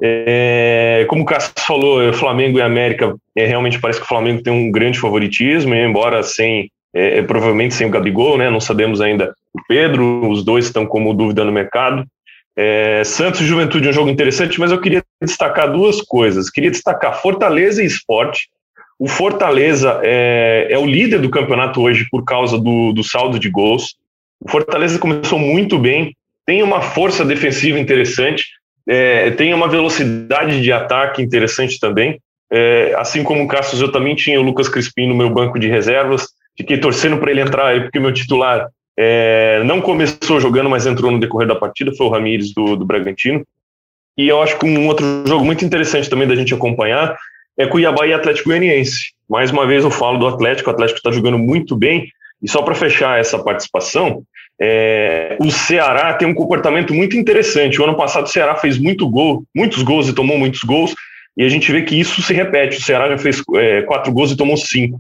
É, 0.02 1.06
como 1.08 1.24
o 1.24 1.26
Cássio 1.26 1.54
falou, 1.58 2.12
Flamengo 2.14 2.60
e 2.60 2.62
América, 2.62 3.16
é, 3.36 3.46
realmente 3.46 3.80
parece 3.80 4.00
que 4.00 4.06
o 4.06 4.10
Flamengo 4.10 4.44
tem 4.44 4.52
um 4.52 4.72
grande 4.72 5.00
favoritismo, 5.00 5.74
embora 5.74 6.22
sem, 6.22 6.70
é, 6.94 7.20
é, 7.20 7.22
provavelmente 7.22 7.74
sem 7.74 7.88
o 7.88 7.90
Gabigol, 7.90 8.38
né? 8.38 8.50
Não 8.50 8.60
sabemos 8.60 9.02
ainda 9.02 9.34
o 9.54 9.60
Pedro, 9.68 10.30
os 10.30 10.44
dois 10.44 10.66
estão 10.66 10.86
como 10.86 11.14
dúvida 11.14 11.44
no 11.44 11.52
mercado. 11.52 12.06
É, 12.58 13.04
Santos 13.04 13.42
e 13.42 13.46
Juventude 13.46 13.88
é 13.88 13.90
um 13.90 13.94
jogo 13.94 14.10
interessante, 14.10 14.60
mas 14.60 14.72
eu 14.72 14.80
queria 14.80 15.04
destacar 15.22 15.72
duas 15.72 16.02
coisas. 16.02 16.50
Queria 16.50 16.72
destacar 16.72 17.22
Fortaleza 17.22 17.82
e 17.82 17.86
Esporte. 17.86 18.50
O 18.98 19.08
Fortaleza 19.08 20.00
é, 20.04 20.68
é 20.70 20.78
o 20.78 20.86
líder 20.86 21.20
do 21.20 21.30
campeonato 21.30 21.82
hoje 21.82 22.08
por 22.10 22.24
causa 22.24 22.58
do, 22.58 22.94
do 22.94 23.04
saldo 23.04 23.38
de 23.38 23.50
gols. 23.50 23.96
O 24.40 24.50
Fortaleza 24.50 24.98
começou 25.00 25.38
muito 25.38 25.78
bem, 25.78 26.16
tem 26.46 26.62
uma 26.62 26.82
força 26.82 27.26
defensiva 27.26 27.80
interessante, 27.80 28.46
é, 28.88 29.32
tem 29.32 29.54
uma 29.54 29.68
velocidade 29.68 30.62
de 30.62 30.72
ataque 30.72 31.22
interessante 31.22 31.80
também. 31.80 32.20
É, 32.52 32.94
assim 32.98 33.24
como 33.24 33.44
o 33.44 33.48
Cassius, 33.48 33.82
eu 33.82 33.92
também 33.92 34.16
tinha 34.16 34.40
o 34.40 34.44
Lucas 34.44 34.70
Crispim 34.70 35.08
no 35.08 35.16
meu 35.16 35.30
banco 35.30 35.60
de 35.60 35.68
reservas, 35.68 36.28
fiquei 36.56 36.78
torcendo 36.78 37.18
para 37.18 37.32
ele 37.32 37.42
entrar 37.42 37.82
porque 37.82 38.00
meu 38.00 38.14
titular 38.14 38.70
é, 38.98 39.62
não 39.66 39.82
começou 39.82 40.40
jogando, 40.40 40.70
mas 40.70 40.86
entrou 40.86 41.12
no 41.12 41.20
decorrer 41.20 41.48
da 41.48 41.56
partida, 41.56 41.94
foi 41.96 42.06
o 42.06 42.10
Ramires 42.10 42.54
do, 42.54 42.76
do 42.76 42.86
Bragantino. 42.86 43.44
E 44.18 44.28
eu 44.28 44.42
acho 44.42 44.58
que 44.58 44.66
um 44.66 44.88
outro 44.88 45.06
jogo 45.28 45.44
muito 45.44 45.66
interessante 45.66 46.10
também 46.10 46.28
da 46.28 46.36
gente 46.36 46.54
acompanhar 46.54 47.18
é 47.58 47.68
Cuiabá 47.68 48.06
e 48.06 48.14
Atlético 48.14 48.50
Goianiense. 48.50 49.14
Mais 49.30 49.52
uma 49.52 49.66
vez 49.66 49.84
eu 49.84 49.92
falo 49.92 50.18
do 50.18 50.28
Atlético, 50.28 50.70
o 50.70 50.74
Atlético 50.74 51.00
está 51.00 51.12
jogando 51.12 51.38
muito 51.38 51.76
bem, 51.76 52.08
e 52.42 52.50
só 52.50 52.62
para 52.62 52.76
fechar 52.76 53.20
essa 53.20 53.40
participação, 53.40 54.24
É, 54.62 55.38
o 55.40 55.52
Ceará 55.52 56.14
tem 56.14 56.28
um 56.28 56.34
comportamento 56.34 56.94
muito 56.94 57.18
interessante. 57.18 57.80
O 57.80 57.84
ano 57.84 57.96
passado 57.96 58.26
o 58.26 58.30
Ceará 58.30 58.56
fez 58.56 58.78
muito 58.78 59.10
gol, 59.10 59.44
muitos 59.54 59.84
gols 59.84 60.08
e 60.08 60.14
tomou 60.14 60.38
muitos 60.38 60.62
gols, 60.62 60.96
e 61.38 61.44
a 61.44 61.50
gente 61.50 61.72
vê 61.72 61.82
que 61.82 62.00
isso 62.00 62.22
se 62.22 62.34
repete. 62.34 62.78
O 62.78 62.82
Ceará 62.82 63.10
já 63.10 63.18
fez 63.18 63.42
é, 63.56 63.82
quatro 63.82 64.12
gols 64.12 64.32
e 64.32 64.38
tomou 64.38 64.58
cinco. 64.58 65.00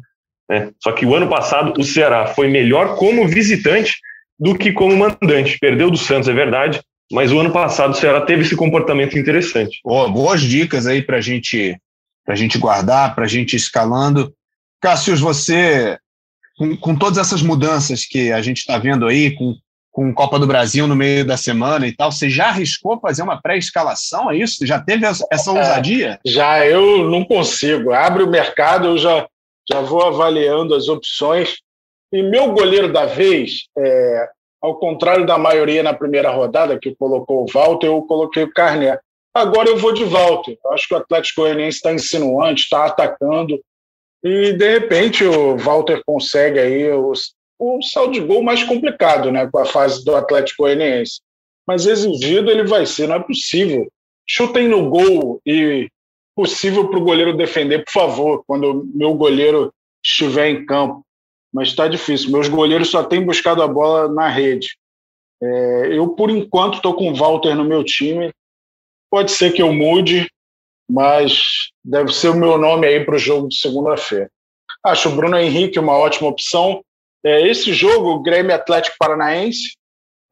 Né? 0.49 0.71
Só 0.81 0.91
que 0.91 1.05
o 1.05 1.15
ano 1.15 1.27
passado 1.27 1.73
o 1.79 1.83
Ceará 1.83 2.27
foi 2.27 2.47
melhor 2.47 2.95
como 2.97 3.27
visitante 3.27 3.93
do 4.39 4.57
que 4.57 4.71
como 4.71 4.95
mandante. 4.95 5.57
Perdeu 5.59 5.89
do 5.89 5.97
Santos, 5.97 6.27
é 6.27 6.33
verdade, 6.33 6.81
mas 7.11 7.31
o 7.31 7.39
ano 7.39 7.51
passado 7.51 7.91
o 7.91 7.95
Ceará 7.95 8.21
teve 8.21 8.41
esse 8.41 8.55
comportamento 8.55 9.17
interessante. 9.17 9.79
Oh, 9.83 10.09
boas 10.09 10.41
dicas 10.41 10.85
aí 10.85 11.01
para 11.01 11.21
gente, 11.21 11.77
a 12.27 12.35
gente 12.35 12.57
guardar, 12.57 13.15
para 13.15 13.23
a 13.23 13.27
gente 13.27 13.55
escalando. 13.55 14.33
Cássio, 14.81 15.15
você 15.15 15.97
com, 16.57 16.75
com 16.77 16.95
todas 16.95 17.17
essas 17.17 17.41
mudanças 17.41 18.05
que 18.05 18.31
a 18.31 18.41
gente 18.41 18.59
está 18.59 18.77
vendo 18.77 19.05
aí, 19.05 19.35
com, 19.35 19.55
com 19.91 20.13
Copa 20.13 20.39
do 20.39 20.47
Brasil 20.47 20.87
no 20.87 20.95
meio 20.95 21.25
da 21.25 21.37
semana 21.37 21.87
e 21.87 21.95
tal, 21.95 22.11
você 22.11 22.29
já 22.29 22.47
arriscou 22.47 22.99
fazer 22.99 23.23
uma 23.23 23.41
pré-escalação? 23.41 24.31
É 24.31 24.37
isso? 24.37 24.65
Já 24.65 24.79
teve 24.79 25.05
essa, 25.05 25.25
essa 25.31 25.51
é, 25.51 25.53
ousadia? 25.53 26.19
Já, 26.25 26.65
eu 26.65 27.09
não 27.09 27.23
consigo. 27.23 27.93
Abre 27.93 28.23
o 28.23 28.29
mercado, 28.29 28.87
eu 28.87 28.97
já, 28.97 29.27
já 29.69 29.81
vou 29.81 30.03
avaliando 30.03 30.73
as 30.75 30.87
opções. 30.87 31.57
E 32.11 32.23
meu 32.23 32.51
goleiro 32.53 32.91
da 32.91 33.05
vez, 33.05 33.65
é, 33.77 34.29
ao 34.61 34.75
contrário 34.75 35.25
da 35.25 35.37
maioria 35.37 35.83
na 35.83 35.93
primeira 35.93 36.31
rodada, 36.31 36.79
que 36.79 36.95
colocou 36.95 37.43
o 37.43 37.51
Walter, 37.51 37.87
eu 37.87 38.01
coloquei 38.03 38.43
o 38.43 38.51
Carné. 38.51 38.97
Agora 39.33 39.67
eu 39.67 39.77
vou 39.77 39.91
de 39.91 40.05
Walter. 40.05 40.57
Acho 40.71 40.87
que 40.87 40.93
o 40.93 40.97
Atlético 40.97 41.41
Goianiense 41.41 41.77
está 41.77 41.93
insinuante, 41.93 42.63
está 42.63 42.85
atacando, 42.85 43.59
e, 44.23 44.53
de 44.53 44.79
repente, 44.79 45.23
o 45.23 45.57
Walter 45.57 46.01
consegue 46.05 46.59
aí 46.59 46.91
o, 46.91 47.13
o 47.59 47.81
saldo 47.81 48.13
de 48.13 48.19
gol 48.19 48.43
mais 48.43 48.63
complicado, 48.63 49.31
né, 49.31 49.47
com 49.47 49.59
a 49.59 49.65
fase 49.65 50.03
do 50.03 50.15
Atlético 50.15 50.63
Goianiense. 50.63 51.21
Mas 51.67 51.85
exigido 51.85 52.51
ele 52.51 52.63
vai 52.63 52.85
ser, 52.85 53.07
não 53.07 53.15
é 53.15 53.19
possível. 53.19 53.87
Chutem 54.27 54.67
no 54.67 54.89
gol 54.89 55.39
e 55.45 55.87
possível 56.35 56.89
para 56.89 56.99
o 56.99 57.03
goleiro 57.03 57.35
defender, 57.35 57.83
por 57.85 57.91
favor, 57.91 58.43
quando 58.45 58.71
o 58.71 58.85
meu 58.93 59.13
goleiro 59.13 59.73
estiver 60.03 60.49
em 60.49 60.65
campo. 60.65 61.03
Mas 61.53 61.69
está 61.69 61.87
difícil. 61.87 62.31
Meus 62.31 62.47
goleiros 62.49 62.89
só 62.89 63.03
têm 63.03 63.25
buscado 63.25 63.61
a 63.63 63.67
bola 63.67 64.11
na 64.11 64.27
rede. 64.27 64.75
É, 65.41 65.97
eu, 65.97 66.09
por 66.09 66.29
enquanto, 66.29 66.75
estou 66.75 66.93
com 66.93 67.09
o 67.09 67.15
Walter 67.15 67.55
no 67.55 67.63
meu 67.63 67.83
time. 67.83 68.31
Pode 69.09 69.31
ser 69.31 69.53
que 69.53 69.61
eu 69.61 69.71
mude, 69.73 70.29
mas 70.89 71.69
deve 71.83 72.13
ser 72.13 72.29
o 72.29 72.35
meu 72.35 72.57
nome 72.57 72.87
aí 72.87 73.03
para 73.03 73.15
o 73.15 73.19
jogo 73.19 73.47
de 73.47 73.57
segunda-feira. 73.57 74.29
Acho 74.83 75.09
o 75.09 75.15
Bruno 75.15 75.37
Henrique 75.37 75.79
uma 75.79 75.97
ótima 75.97 76.29
opção. 76.29 76.81
É, 77.23 77.47
esse 77.47 77.73
jogo, 77.73 78.11
o 78.11 78.21
Grêmio 78.21 78.53
Atlético 78.53 78.95
Paranaense, 78.99 79.75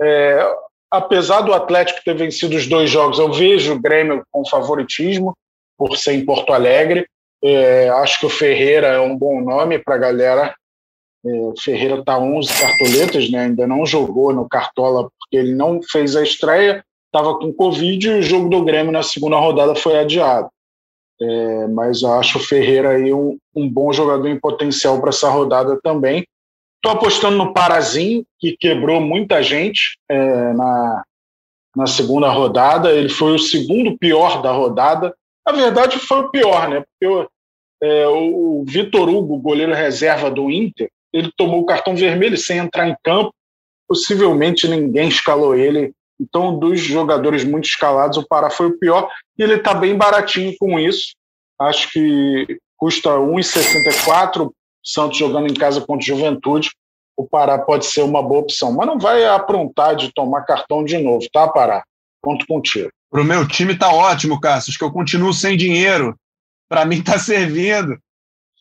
é, 0.01 0.45
apesar 0.91 1.41
do 1.41 1.53
Atlético 1.53 2.03
ter 2.05 2.15
vencido 2.15 2.55
os 2.55 2.67
dois 2.67 2.89
jogos, 2.89 3.17
eu 3.17 3.31
vejo 3.31 3.73
o 3.73 3.79
Grêmio 3.79 4.23
com 4.31 4.45
favoritismo, 4.45 5.35
por 5.77 5.97
ser 5.97 6.13
em 6.13 6.25
Porto 6.25 6.53
Alegre. 6.53 7.07
É, 7.43 7.89
acho 7.89 8.19
que 8.19 8.25
o 8.27 8.29
Ferreira 8.29 8.87
é 8.87 8.99
um 8.99 9.17
bom 9.17 9.41
nome 9.41 9.79
para 9.79 9.95
a 9.95 9.97
galera. 9.97 10.55
É, 11.25 11.29
Ferreira 11.59 11.99
está 11.99 12.17
11 12.19 12.49
cartoletas, 12.59 13.31
né? 13.31 13.45
ainda 13.45 13.65
não 13.65 13.85
jogou 13.85 14.33
no 14.33 14.47
Cartola 14.47 15.09
porque 15.19 15.37
ele 15.37 15.55
não 15.55 15.81
fez 15.81 16.15
a 16.15 16.21
estreia, 16.21 16.85
estava 17.13 17.37
com 17.37 17.53
Covid 17.53 18.07
e 18.07 18.19
o 18.19 18.23
jogo 18.23 18.49
do 18.49 18.63
Grêmio 18.63 18.91
na 18.91 19.03
segunda 19.03 19.37
rodada 19.37 19.75
foi 19.75 19.99
adiado. 19.99 20.49
É, 21.21 21.67
mas 21.67 22.03
acho 22.03 22.39
o 22.39 22.41
Ferreira 22.41 22.89
aí 22.89 23.13
um, 23.13 23.37
um 23.55 23.69
bom 23.69 23.93
jogador 23.93 24.27
em 24.27 24.39
potencial 24.39 24.99
para 24.99 25.09
essa 25.09 25.29
rodada 25.29 25.79
também. 25.83 26.25
Estou 26.77 26.97
apostando 26.97 27.37
no 27.37 27.53
Parazinho, 27.53 28.25
que 28.39 28.57
quebrou 28.57 28.99
muita 28.99 29.43
gente 29.43 29.97
é, 30.09 30.53
na, 30.53 31.03
na 31.75 31.85
segunda 31.85 32.29
rodada. 32.29 32.91
Ele 32.91 33.09
foi 33.09 33.35
o 33.35 33.39
segundo 33.39 33.95
pior 33.97 34.41
da 34.41 34.51
rodada. 34.51 35.15
Na 35.45 35.53
verdade, 35.53 35.99
foi 35.99 36.21
o 36.21 36.29
pior, 36.29 36.67
né? 36.67 36.83
Porque 36.99 37.29
é, 37.83 38.07
o 38.07 38.65
Vitor 38.67 39.07
Hugo, 39.07 39.37
goleiro 39.37 39.73
reserva 39.73 40.31
do 40.31 40.49
Inter, 40.49 40.89
ele 41.13 41.31
tomou 41.37 41.61
o 41.61 41.65
cartão 41.65 41.95
vermelho 41.95 42.37
sem 42.37 42.57
entrar 42.57 42.89
em 42.89 42.95
campo. 43.03 43.31
Possivelmente 43.87 44.67
ninguém 44.67 45.07
escalou 45.07 45.55
ele 45.55 45.93
então, 46.23 46.57
dos 46.57 46.79
jogadores 46.79 47.43
muito 47.43 47.65
escalados, 47.65 48.17
o 48.17 48.25
Pará 48.25 48.49
foi 48.49 48.67
o 48.67 48.79
pior 48.79 49.09
e 49.37 49.43
ele 49.43 49.55
está 49.55 49.73
bem 49.73 49.97
baratinho 49.97 50.53
com 50.57 50.79
isso. 50.79 51.13
Acho 51.59 51.91
que 51.91 52.57
custa 52.77 53.09
1,64. 53.09 54.49
Santos 54.81 55.17
jogando 55.17 55.47
em 55.47 55.53
casa 55.53 55.81
contra 55.81 56.03
o 56.03 56.17
Juventude. 56.17 56.71
O 57.17 57.27
Pará 57.27 57.59
pode 57.59 57.85
ser 57.85 58.01
uma 58.01 58.23
boa 58.23 58.41
opção, 58.41 58.71
mas 58.73 58.87
não 58.87 58.97
vai 58.97 59.25
aprontar 59.25 59.95
de 59.95 60.11
tomar 60.13 60.43
cartão 60.43 60.83
de 60.83 60.97
novo, 60.97 61.25
tá, 61.31 61.47
Pará? 61.47 61.83
Conto 62.21 62.45
contigo. 62.47 62.89
Para 63.11 63.21
o 63.21 63.25
meu 63.25 63.47
time 63.47 63.77
tá 63.77 63.93
ótimo, 63.93 64.39
Cassius, 64.39 64.77
que 64.77 64.83
eu 64.83 64.91
continuo 64.91 65.33
sem 65.33 65.55
dinheiro. 65.55 66.15
Para 66.69 66.85
mim 66.85 67.03
tá 67.03 67.19
servindo. 67.19 67.97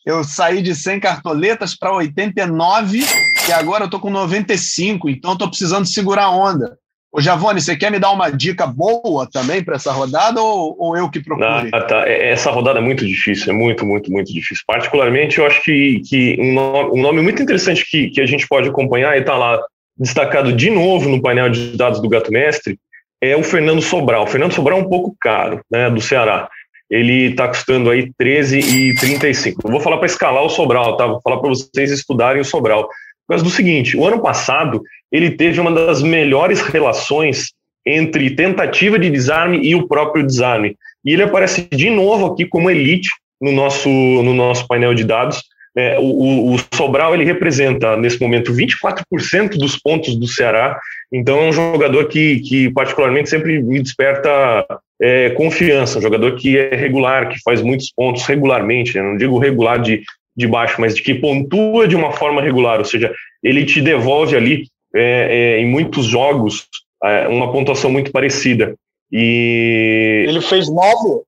Eu 0.05 0.23
saí 0.23 0.61
de 0.61 0.75
100 0.75 0.99
cartoletas 0.99 1.75
para 1.75 1.95
89 1.95 2.99
e 3.47 3.51
agora 3.53 3.85
eu 3.85 3.89
tô 3.89 4.01
com 4.01 4.09
95, 4.09 5.09
então 5.09 5.31
estou 5.31 5.47
precisando 5.47 5.85
segurar 5.85 6.25
a 6.25 6.31
onda. 6.31 6.77
Ô, 7.15 7.21
Javone, 7.21 7.61
você 7.61 7.75
quer 7.75 7.91
me 7.91 7.99
dar 7.99 8.09
uma 8.09 8.31
dica 8.31 8.65
boa 8.65 9.29
também 9.31 9.63
para 9.63 9.75
essa 9.75 9.91
rodada 9.91 10.41
ou, 10.41 10.75
ou, 10.79 10.97
eu 10.97 11.07
que 11.11 11.21
procure? 11.21 11.69
Ah, 11.71 11.81
tá. 11.81 12.07
É, 12.07 12.31
essa 12.31 12.49
rodada 12.49 12.79
é 12.79 12.81
muito 12.81 13.05
difícil, 13.05 13.53
é 13.53 13.55
muito, 13.55 13.85
muito, 13.85 14.11
muito 14.11 14.33
difícil. 14.33 14.63
Particularmente, 14.65 15.37
eu 15.37 15.45
acho 15.45 15.61
que, 15.61 16.01
que 16.09 16.35
um, 16.39 16.53
nome, 16.53 16.99
um 16.99 17.01
nome 17.03 17.21
muito 17.21 17.39
interessante 17.39 17.85
que, 17.87 18.09
que 18.09 18.19
a 18.19 18.25
gente 18.25 18.47
pode 18.47 18.67
acompanhar 18.67 19.15
e 19.15 19.19
está 19.19 19.37
lá 19.37 19.61
destacado 19.95 20.51
de 20.51 20.71
novo 20.71 21.07
no 21.07 21.21
painel 21.21 21.49
de 21.49 21.77
dados 21.77 22.01
do 22.01 22.09
Gato 22.09 22.31
Mestre 22.31 22.79
é 23.21 23.37
o 23.37 23.43
Fernando 23.43 23.81
Sobral. 23.81 24.23
O 24.23 24.27
Fernando 24.27 24.53
Sobral 24.53 24.79
é 24.79 24.81
um 24.81 24.89
pouco 24.89 25.15
caro, 25.21 25.61
né, 25.71 25.91
do 25.91 26.01
Ceará. 26.01 26.49
Ele 26.89 27.29
está 27.29 27.47
custando 27.47 27.91
aí 27.91 28.11
13,35. 28.19 29.57
Eu 29.63 29.71
vou 29.71 29.79
falar 29.79 29.97
para 29.97 30.07
escalar 30.07 30.43
o 30.43 30.49
Sobral, 30.49 30.97
tá? 30.97 31.05
Vou 31.05 31.21
falar 31.21 31.37
para 31.37 31.49
vocês 31.49 31.91
estudarem 31.91 32.41
o 32.41 32.45
Sobral. 32.45 32.89
Por 33.27 33.33
causa 33.33 33.43
do 33.43 33.49
seguinte, 33.49 33.95
o 33.95 34.05
ano 34.05 34.21
passado 34.21 34.81
ele 35.11 35.31
teve 35.31 35.59
uma 35.59 35.71
das 35.71 36.01
melhores 36.01 36.61
relações 36.61 37.53
entre 37.85 38.35
tentativa 38.35 38.97
de 38.97 39.09
desarme 39.09 39.59
e 39.59 39.75
o 39.75 39.87
próprio 39.87 40.25
desarme. 40.25 40.75
E 41.05 41.13
ele 41.13 41.23
aparece 41.23 41.67
de 41.71 41.89
novo 41.89 42.27
aqui 42.27 42.45
como 42.45 42.69
elite 42.69 43.09
no 43.41 43.51
nosso, 43.51 43.89
no 43.89 44.33
nosso 44.33 44.67
painel 44.67 44.93
de 44.93 45.03
dados. 45.03 45.43
É, 45.75 45.97
o, 45.99 46.53
o, 46.53 46.57
Sobral 46.73 47.15
ele 47.15 47.25
representa, 47.25 47.97
nesse 47.97 48.21
momento, 48.21 48.53
24% 48.53 49.57
dos 49.57 49.77
pontos 49.77 50.15
do 50.15 50.27
Ceará. 50.27 50.79
Então, 51.11 51.39
é 51.39 51.49
um 51.49 51.51
jogador 51.51 52.07
que, 52.07 52.39
que 52.41 52.69
particularmente, 52.71 53.29
sempre 53.29 53.61
me 53.61 53.81
desperta 53.81 54.65
é, 55.01 55.31
confiança. 55.31 55.97
Um 55.97 56.01
jogador 56.01 56.35
que 56.35 56.57
é 56.57 56.75
regular, 56.75 57.27
que 57.27 57.41
faz 57.43 57.61
muitos 57.61 57.91
pontos 57.91 58.23
regularmente. 58.25 58.95
Né? 58.95 59.03
Não 59.03 59.17
digo 59.17 59.39
regular 59.39 59.81
de, 59.81 60.03
de 60.35 60.47
baixo, 60.47 60.79
mas 60.79 60.95
de 60.95 61.01
que 61.01 61.15
pontua 61.15 61.87
de 61.87 61.95
uma 61.95 62.11
forma 62.11 62.41
regular. 62.41 62.79
Ou 62.79 62.85
seja, 62.85 63.13
ele 63.41 63.65
te 63.65 63.81
devolve 63.81 64.35
ali 64.35 64.67
é, 64.95 65.57
é, 65.57 65.59
em 65.59 65.65
muitos 65.65 66.05
jogos 66.05 66.67
é, 67.03 67.27
uma 67.27 67.51
pontuação 67.51 67.91
muito 67.91 68.11
parecida. 68.11 68.75
E 69.11 70.25
ele 70.27 70.41
fez 70.41 70.69
nove, 70.69 71.21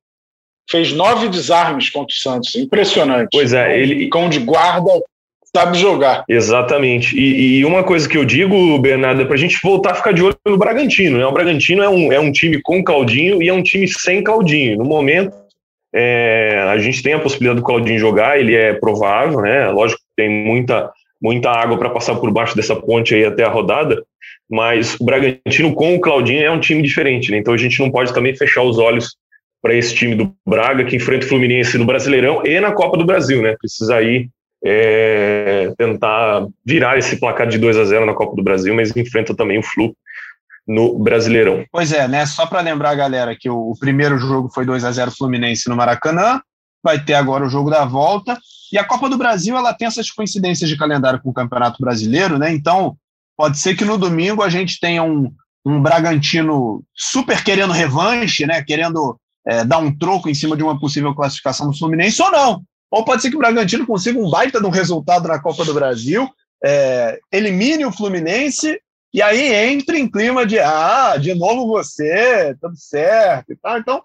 fez 0.69 0.91
nove 0.91 1.29
desarmes 1.29 1.89
contra 1.89 2.11
o 2.11 2.17
Santos, 2.17 2.55
impressionante. 2.55 3.29
Pois 3.31 3.53
é, 3.53 3.79
ele 3.79 4.09
cão 4.09 4.27
de 4.27 4.39
guarda 4.39 4.91
sabe 5.55 5.77
jogar. 5.77 6.25
Exatamente. 6.27 7.17
E, 7.17 7.59
e 7.59 7.65
uma 7.65 7.81
coisa 7.81 8.09
que 8.09 8.17
eu 8.17 8.25
digo, 8.25 8.77
Bernardo, 8.79 9.21
é 9.21 9.25
para 9.25 9.35
a 9.35 9.37
gente 9.37 9.57
voltar 9.63 9.91
a 9.91 9.95
ficar 9.95 10.11
de 10.11 10.21
olho 10.21 10.35
no 10.45 10.57
Bragantino. 10.57 11.17
Né? 11.17 11.25
O 11.25 11.31
Bragantino 11.31 11.81
é 11.81 11.87
um, 11.87 12.11
é 12.11 12.19
um 12.19 12.31
time 12.31 12.61
com 12.61 12.83
Caldinho 12.83 13.41
e 13.41 13.47
é 13.47 13.53
um 13.53 13.63
time 13.63 13.87
sem 13.87 14.21
Caldinho. 14.21 14.77
No 14.77 14.83
momento, 14.83 15.33
é, 15.97 16.59
a 16.67 16.77
gente 16.77 17.01
tem 17.01 17.13
a 17.13 17.19
possibilidade 17.19 17.61
do 17.61 17.65
Claudinho 17.65 17.97
jogar, 17.97 18.37
ele 18.37 18.53
é 18.53 18.73
provável, 18.73 19.39
né? 19.39 19.69
Lógico 19.69 20.01
que 20.01 20.07
tem 20.17 20.29
muita 20.29 20.91
muita 21.21 21.49
água 21.49 21.77
para 21.77 21.89
passar 21.89 22.15
por 22.15 22.29
baixo 22.29 22.55
dessa 22.55 22.75
ponte 22.75 23.15
aí 23.15 23.23
até 23.23 23.43
a 23.45 23.49
rodada, 23.49 24.03
mas 24.49 24.95
o 24.99 25.05
Bragantino 25.05 25.73
com 25.73 25.95
o 25.95 25.99
Claudinho 25.99 26.43
é 26.43 26.51
um 26.51 26.59
time 26.59 26.83
diferente, 26.83 27.31
né? 27.31 27.37
então 27.37 27.53
a 27.53 27.57
gente 27.57 27.79
não 27.79 27.89
pode 27.89 28.13
também 28.13 28.35
fechar 28.35 28.61
os 28.61 28.77
olhos 28.77 29.15
para 29.61 29.73
esse 29.73 29.95
time 29.95 30.13
do 30.13 30.35
Braga 30.45 30.83
que 30.83 30.97
enfrenta 30.97 31.25
o 31.25 31.29
Fluminense 31.29 31.77
no 31.77 31.85
Brasileirão 31.85 32.45
e 32.45 32.59
na 32.59 32.73
Copa 32.73 32.97
do 32.97 33.05
Brasil, 33.05 33.41
né? 33.41 33.55
Precisa 33.57 33.95
aí 33.95 34.27
é, 34.63 35.71
tentar 35.77 36.45
virar 36.63 36.99
esse 36.99 37.19
placar 37.19 37.47
de 37.47 37.57
2 37.57 37.77
a 37.77 37.85
0 37.85 38.05
na 38.05 38.13
Copa 38.13 38.35
do 38.35 38.43
Brasil, 38.43 38.75
mas 38.75 38.95
enfrenta 38.95 39.35
também 39.35 39.57
o 39.57 39.63
Flu 39.63 39.95
no 40.67 40.97
Brasileirão. 40.97 41.65
Pois 41.71 41.91
é, 41.91 42.07
né? 42.07 42.25
Só 42.25 42.45
para 42.45 42.61
lembrar 42.61 42.91
a 42.91 42.95
galera 42.95 43.35
que 43.35 43.49
o, 43.49 43.71
o 43.71 43.79
primeiro 43.79 44.17
jogo 44.17 44.49
foi 44.49 44.65
2 44.65 44.83
a 44.83 44.91
0 44.91 45.11
Fluminense 45.11 45.69
no 45.69 45.75
Maracanã, 45.75 46.41
vai 46.83 47.03
ter 47.03 47.13
agora 47.13 47.45
o 47.45 47.49
jogo 47.49 47.69
da 47.69 47.85
volta. 47.85 48.39
E 48.71 48.77
a 48.77 48.83
Copa 48.83 49.09
do 49.09 49.17
Brasil 49.17 49.55
ela 49.55 49.73
tem 49.73 49.87
essas 49.87 50.09
coincidências 50.09 50.69
de 50.69 50.77
calendário 50.77 51.21
com 51.21 51.29
o 51.29 51.33
Campeonato 51.33 51.77
Brasileiro, 51.79 52.37
né? 52.37 52.51
Então, 52.51 52.97
pode 53.37 53.59
ser 53.59 53.75
que 53.75 53.85
no 53.85 53.97
domingo 53.97 54.41
a 54.41 54.49
gente 54.49 54.79
tenha 54.79 55.03
um, 55.03 55.31
um 55.65 55.81
Bragantino 55.81 56.83
super 56.93 57.43
querendo 57.43 57.71
revanche, 57.71 58.45
né? 58.45 58.63
Querendo 58.63 59.19
é, 59.47 59.63
dar 59.63 59.77
um 59.77 59.95
troco 59.95 60.29
em 60.29 60.33
cima 60.33 60.57
de 60.57 60.63
uma 60.63 60.79
possível 60.79 61.13
classificação 61.13 61.69
do 61.69 61.77
Fluminense, 61.77 62.21
ou 62.21 62.31
não. 62.31 62.63
Ou 62.91 63.05
pode 63.05 63.21
ser 63.21 63.29
que 63.29 63.35
o 63.35 63.39
Bragantino 63.39 63.85
consiga 63.85 64.19
um 64.19 64.29
baita 64.29 64.59
de 64.59 64.65
um 64.65 64.71
resultado 64.71 65.27
na 65.27 65.39
Copa 65.39 65.63
do 65.63 65.73
Brasil, 65.73 66.29
é, 66.63 67.19
elimine 67.31 67.85
o 67.85 67.91
Fluminense 67.91 68.79
e 69.15 69.21
aí 69.21 69.71
entra 69.71 69.97
em 69.97 70.11
clima 70.11 70.45
de 70.45 70.59
ah, 70.59 71.15
de 71.15 71.33
novo 71.33 71.67
você, 71.67 72.53
tudo 72.59 72.75
certo 72.75 73.53
e 73.53 73.55
tal. 73.55 73.77
Então, 73.77 74.03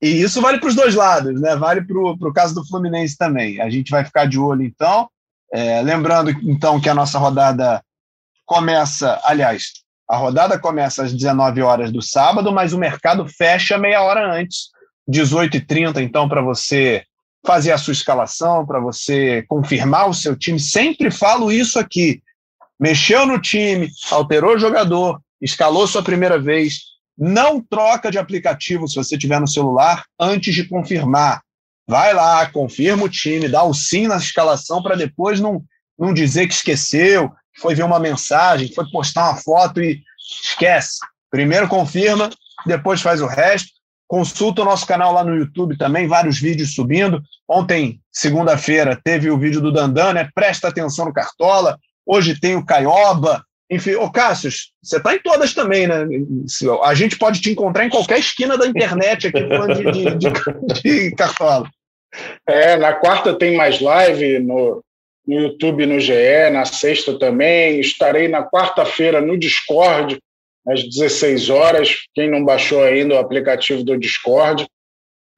e 0.00 0.22
isso 0.22 0.40
vale 0.40 0.60
para 0.60 0.68
os 0.68 0.76
dois 0.76 0.94
lados, 0.94 1.40
né? 1.40 1.56
Vale 1.56 1.82
para 1.82 1.98
o 1.98 2.32
caso 2.32 2.54
do 2.54 2.64
Fluminense 2.64 3.16
também. 3.16 3.60
A 3.60 3.68
gente 3.68 3.90
vai 3.90 4.04
ficar 4.04 4.26
de 4.26 4.38
olho, 4.38 4.62
então. 4.62 5.08
É, 5.52 5.82
lembrando, 5.82 6.30
então, 6.30 6.80
que 6.80 6.88
a 6.88 6.94
nossa 6.94 7.18
rodada 7.18 7.82
começa, 8.46 9.20
aliás, 9.24 9.72
a 10.08 10.16
rodada 10.16 10.56
começa 10.56 11.02
às 11.02 11.12
19 11.12 11.60
horas 11.60 11.90
do 11.90 12.00
sábado, 12.00 12.52
mas 12.52 12.72
o 12.72 12.78
mercado 12.78 13.26
fecha 13.26 13.76
meia 13.76 14.02
hora 14.02 14.32
antes, 14.32 14.68
18h30, 15.10 16.00
então, 16.00 16.28
para 16.28 16.40
você 16.40 17.02
fazer 17.44 17.72
a 17.72 17.78
sua 17.78 17.92
escalação, 17.92 18.64
para 18.64 18.78
você 18.78 19.42
confirmar 19.48 20.08
o 20.08 20.14
seu 20.14 20.36
time. 20.36 20.60
Sempre 20.60 21.10
falo 21.10 21.50
isso 21.50 21.76
aqui. 21.76 22.22
Mexeu 22.78 23.26
no 23.26 23.40
time, 23.40 23.88
alterou 24.10 24.54
o 24.54 24.58
jogador, 24.58 25.20
escalou 25.40 25.86
sua 25.86 26.02
primeira 26.02 26.38
vez, 26.38 26.80
não 27.16 27.60
troca 27.60 28.10
de 28.10 28.18
aplicativo 28.18 28.88
se 28.88 28.96
você 28.96 29.16
tiver 29.16 29.40
no 29.40 29.48
celular 29.48 30.04
antes 30.18 30.54
de 30.54 30.68
confirmar. 30.68 31.40
Vai 31.86 32.14
lá, 32.14 32.46
confirma 32.50 33.04
o 33.04 33.08
time, 33.08 33.48
dá 33.48 33.62
o 33.62 33.74
sim 33.74 34.06
na 34.06 34.16
escalação 34.16 34.82
para 34.82 34.96
depois 34.96 35.38
não, 35.38 35.62
não 35.98 36.12
dizer 36.12 36.48
que 36.48 36.54
esqueceu, 36.54 37.30
foi 37.58 37.74
ver 37.74 37.84
uma 37.84 38.00
mensagem, 38.00 38.72
foi 38.72 38.88
postar 38.90 39.30
uma 39.30 39.36
foto 39.36 39.80
e 39.80 40.02
esquece. 40.42 40.98
Primeiro 41.30 41.68
confirma, 41.68 42.30
depois 42.66 43.00
faz 43.00 43.20
o 43.20 43.26
resto. 43.26 43.72
Consulta 44.06 44.62
o 44.62 44.64
nosso 44.64 44.86
canal 44.86 45.12
lá 45.12 45.24
no 45.24 45.34
YouTube 45.34 45.76
também, 45.76 46.06
vários 46.06 46.38
vídeos 46.38 46.74
subindo. 46.74 47.22
Ontem, 47.48 48.00
segunda-feira, 48.12 49.00
teve 49.02 49.30
o 49.30 49.38
vídeo 49.38 49.60
do 49.60 49.72
Dandan, 49.72 50.12
né? 50.12 50.28
Presta 50.34 50.68
atenção 50.68 51.06
no 51.06 51.12
Cartola. 51.12 51.78
Hoje 52.06 52.38
tem 52.38 52.56
o 52.56 52.64
Caioba. 52.64 53.44
Enfim, 53.70 53.94
ô 53.94 54.10
Cássio, 54.10 54.50
você 54.82 54.98
está 54.98 55.14
em 55.14 55.18
todas 55.20 55.54
também, 55.54 55.86
né? 55.86 56.06
A 56.84 56.94
gente 56.94 57.16
pode 57.16 57.40
te 57.40 57.50
encontrar 57.50 57.86
em 57.86 57.90
qualquer 57.90 58.18
esquina 58.18 58.58
da 58.58 58.66
internet 58.66 59.28
aqui 59.28 59.40
falando 59.48 59.92
de, 59.92 60.14
de, 60.16 60.30
de, 60.30 60.82
de 60.82 61.16
Cartola. 61.16 61.68
É, 62.46 62.76
na 62.76 62.92
quarta 62.92 63.34
tem 63.34 63.56
mais 63.56 63.80
live 63.80 64.38
no, 64.38 64.82
no 65.26 65.40
YouTube 65.40 65.86
no 65.86 65.98
GE, 65.98 66.50
na 66.52 66.64
sexta 66.64 67.18
também. 67.18 67.80
Estarei 67.80 68.28
na 68.28 68.44
quarta-feira 68.44 69.20
no 69.20 69.36
Discord, 69.36 70.18
às 70.68 70.84
16 70.84 71.48
horas. 71.48 71.96
Quem 72.14 72.30
não 72.30 72.44
baixou 72.44 72.82
ainda 72.82 73.14
o 73.14 73.18
aplicativo 73.18 73.82
do 73.82 73.98
Discord, 73.98 74.66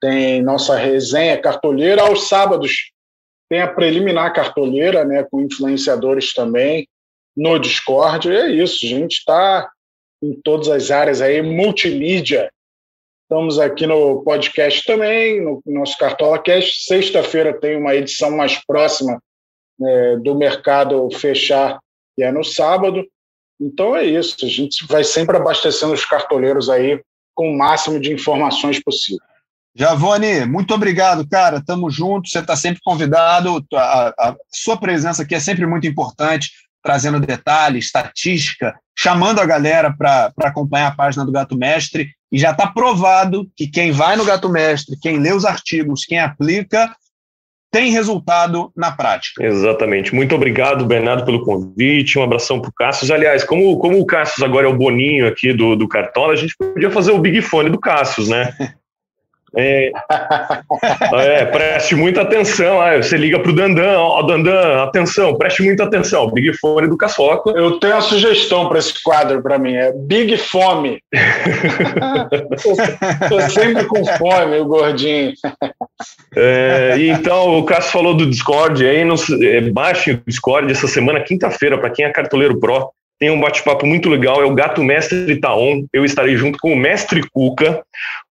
tem 0.00 0.42
nossa 0.42 0.76
resenha 0.76 1.40
cartoleira. 1.40 2.02
Aos 2.02 2.28
sábados 2.28 2.90
tem 3.48 3.60
a 3.60 3.68
preliminar 3.68 4.32
cartoleira, 4.32 5.04
né, 5.04 5.24
com 5.24 5.40
influenciadores 5.40 6.32
também, 6.32 6.88
no 7.36 7.58
Discord. 7.58 8.28
E 8.28 8.36
é 8.36 8.50
isso, 8.50 8.84
a 8.84 8.88
gente 8.88 9.18
está 9.18 9.70
em 10.22 10.34
todas 10.42 10.68
as 10.68 10.90
áreas 10.90 11.20
aí, 11.20 11.42
multimídia. 11.42 12.50
Estamos 13.22 13.58
aqui 13.58 13.86
no 13.86 14.22
podcast 14.22 14.84
também, 14.84 15.40
no 15.42 15.60
nosso 15.66 15.98
Cartola 15.98 16.38
Cast. 16.38 16.84
Sexta-feira 16.84 17.58
tem 17.58 17.76
uma 17.76 17.94
edição 17.94 18.30
mais 18.30 18.64
próxima 18.64 19.20
é, 19.82 20.16
do 20.16 20.34
mercado 20.34 21.08
fechar, 21.10 21.78
que 22.14 22.22
é 22.22 22.32
no 22.32 22.44
sábado. 22.44 23.04
Então 23.60 23.96
é 23.96 24.04
isso, 24.04 24.44
a 24.44 24.48
gente 24.48 24.86
vai 24.86 25.02
sempre 25.02 25.36
abastecendo 25.36 25.92
os 25.92 26.04
cartoleiros 26.04 26.68
aí 26.68 27.00
com 27.34 27.50
o 27.50 27.56
máximo 27.56 27.98
de 28.00 28.12
informações 28.12 28.82
possível. 28.82 29.24
Javone, 29.78 30.46
muito 30.46 30.72
obrigado, 30.74 31.28
cara. 31.28 31.62
Tamo 31.64 31.90
junto. 31.90 32.28
Você 32.28 32.38
está 32.38 32.56
sempre 32.56 32.80
convidado. 32.82 33.62
A, 33.74 34.08
a, 34.18 34.36
sua 34.50 34.78
presença 34.78 35.22
aqui 35.22 35.34
é 35.34 35.40
sempre 35.40 35.66
muito 35.66 35.86
importante, 35.86 36.50
trazendo 36.82 37.20
detalhes, 37.20 37.84
estatística, 37.84 38.74
chamando 38.98 39.38
a 39.40 39.44
galera 39.44 39.94
para 39.94 40.32
acompanhar 40.44 40.88
a 40.88 40.96
página 40.96 41.26
do 41.26 41.32
Gato 41.32 41.56
Mestre. 41.58 42.08
E 42.32 42.38
já 42.38 42.52
está 42.52 42.66
provado 42.66 43.46
que 43.54 43.68
quem 43.68 43.92
vai 43.92 44.16
no 44.16 44.24
Gato 44.24 44.48
Mestre, 44.48 44.98
quem 45.00 45.18
lê 45.18 45.32
os 45.32 45.44
artigos, 45.44 46.04
quem 46.06 46.18
aplica, 46.18 46.90
tem 47.70 47.90
resultado 47.90 48.72
na 48.74 48.90
prática. 48.90 49.44
Exatamente. 49.44 50.14
Muito 50.14 50.34
obrigado, 50.34 50.86
Bernardo, 50.86 51.26
pelo 51.26 51.44
convite. 51.44 52.18
Um 52.18 52.22
abração 52.22 52.60
para 52.60 52.70
o 52.70 52.74
Cassius. 52.74 53.10
Aliás, 53.10 53.44
como, 53.44 53.78
como 53.78 54.00
o 54.00 54.06
Cassius 54.06 54.42
agora 54.42 54.66
é 54.66 54.70
o 54.70 54.76
Boninho 54.76 55.28
aqui 55.28 55.52
do, 55.52 55.76
do 55.76 55.86
Cartola, 55.86 56.32
a 56.32 56.36
gente 56.36 56.56
podia 56.56 56.90
fazer 56.90 57.12
o 57.12 57.18
Big 57.18 57.42
Fone 57.42 57.68
do 57.68 57.78
Cassius, 57.78 58.30
né? 58.30 58.54
É, 59.56 59.90
é, 61.14 61.44
preste 61.46 61.94
muita 61.94 62.20
atenção. 62.20 62.80
Ah, 62.80 62.96
você 62.96 63.16
liga 63.16 63.38
para 63.38 63.50
o 63.50 63.54
Dandan, 63.54 63.98
ó, 63.98 64.22
Dandan, 64.22 64.82
atenção, 64.82 65.34
preste 65.36 65.62
muita 65.62 65.84
atenção. 65.84 66.30
Big 66.30 66.52
Fone 66.58 66.88
do 66.88 66.96
Caçoca. 66.96 67.50
Eu 67.50 67.80
tenho 67.80 67.94
uma 67.94 68.02
sugestão 68.02 68.68
para 68.68 68.78
esse 68.78 69.02
quadro 69.02 69.42
para 69.42 69.58
mim: 69.58 69.74
é 69.74 69.92
Big 69.92 70.36
Fome. 70.36 71.00
Estou 72.52 73.40
sempre 73.48 73.84
com 73.84 74.04
fome, 74.04 74.58
o 74.58 74.66
gordinho. 74.66 75.32
É, 76.36 76.96
então, 76.98 77.58
o 77.58 77.64
Cássio 77.64 77.92
falou 77.92 78.14
do 78.14 78.28
Discord 78.28 78.86
aí, 78.86 79.04
nos, 79.04 79.30
é, 79.30 79.62
baixe 79.62 80.12
o 80.12 80.22
Discord 80.26 80.70
essa 80.70 80.86
semana, 80.86 81.20
quinta-feira, 81.20 81.78
para 81.78 81.90
quem 81.90 82.04
é 82.04 82.10
cartoleiro 82.10 82.60
Pro 82.60 82.90
tem 83.18 83.30
um 83.30 83.40
bate-papo 83.40 83.86
muito 83.86 84.10
legal, 84.10 84.42
é 84.42 84.44
o 84.44 84.54
Gato 84.54 84.82
Mestre 84.82 85.40
Taon. 85.40 85.86
Eu 85.92 86.04
estarei 86.04 86.36
junto 86.36 86.58
com 86.58 86.72
o 86.72 86.76
Mestre 86.76 87.22
Cuca. 87.32 87.82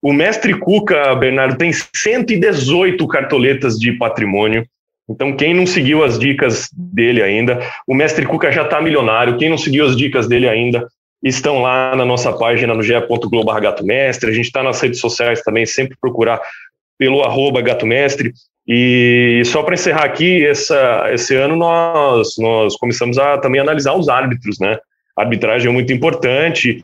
O 0.04 0.12
Mestre 0.12 0.54
Cuca, 0.60 1.16
Bernardo, 1.16 1.58
tem 1.58 1.72
118 1.72 3.08
cartoletas 3.08 3.80
de 3.80 3.94
patrimônio. 3.94 4.66
Então, 5.10 5.34
quem 5.34 5.54
não 5.54 5.66
seguiu 5.66 6.04
as 6.04 6.20
dicas 6.20 6.70
dele 6.74 7.24
ainda, 7.24 7.62
o 7.88 7.96
Mestre 7.96 8.26
Cuca 8.26 8.52
já 8.52 8.64
está 8.64 8.82
milionário. 8.82 9.38
Quem 9.38 9.50
não 9.50 9.58
seguiu 9.58 9.86
as 9.86 9.96
dicas 9.96 10.28
dele 10.28 10.50
ainda, 10.50 10.86
estão 11.24 11.62
lá 11.62 11.96
na 11.96 12.04
nossa 12.04 12.34
página 12.34 12.74
no 12.74 12.84
ge.globo 12.84 13.62
Gato 13.62 13.86
Mestre. 13.86 14.30
A 14.30 14.34
gente 14.34 14.48
está 14.48 14.62
nas 14.62 14.82
redes 14.82 15.00
sociais 15.00 15.42
também, 15.42 15.66
sempre 15.66 15.96
procurar 16.02 16.42
pelo 17.00 17.24
arroba 17.24 17.62
Gato 17.62 17.86
Mestre. 17.86 18.34
E 18.68 19.42
só 19.46 19.64
para 19.64 19.76
encerrar 19.76 20.04
aqui, 20.04 20.46
essa, 20.46 21.12
esse 21.14 21.34
ano 21.34 21.56
nós, 21.56 22.34
nós 22.38 22.76
começamos 22.76 23.18
a 23.18 23.38
também 23.38 23.62
analisar 23.62 23.94
os 23.94 24.10
árbitros, 24.10 24.60
né? 24.60 24.78
A 25.18 25.22
arbitragem 25.22 25.70
é 25.70 25.72
muito 25.72 25.94
importante 25.94 26.84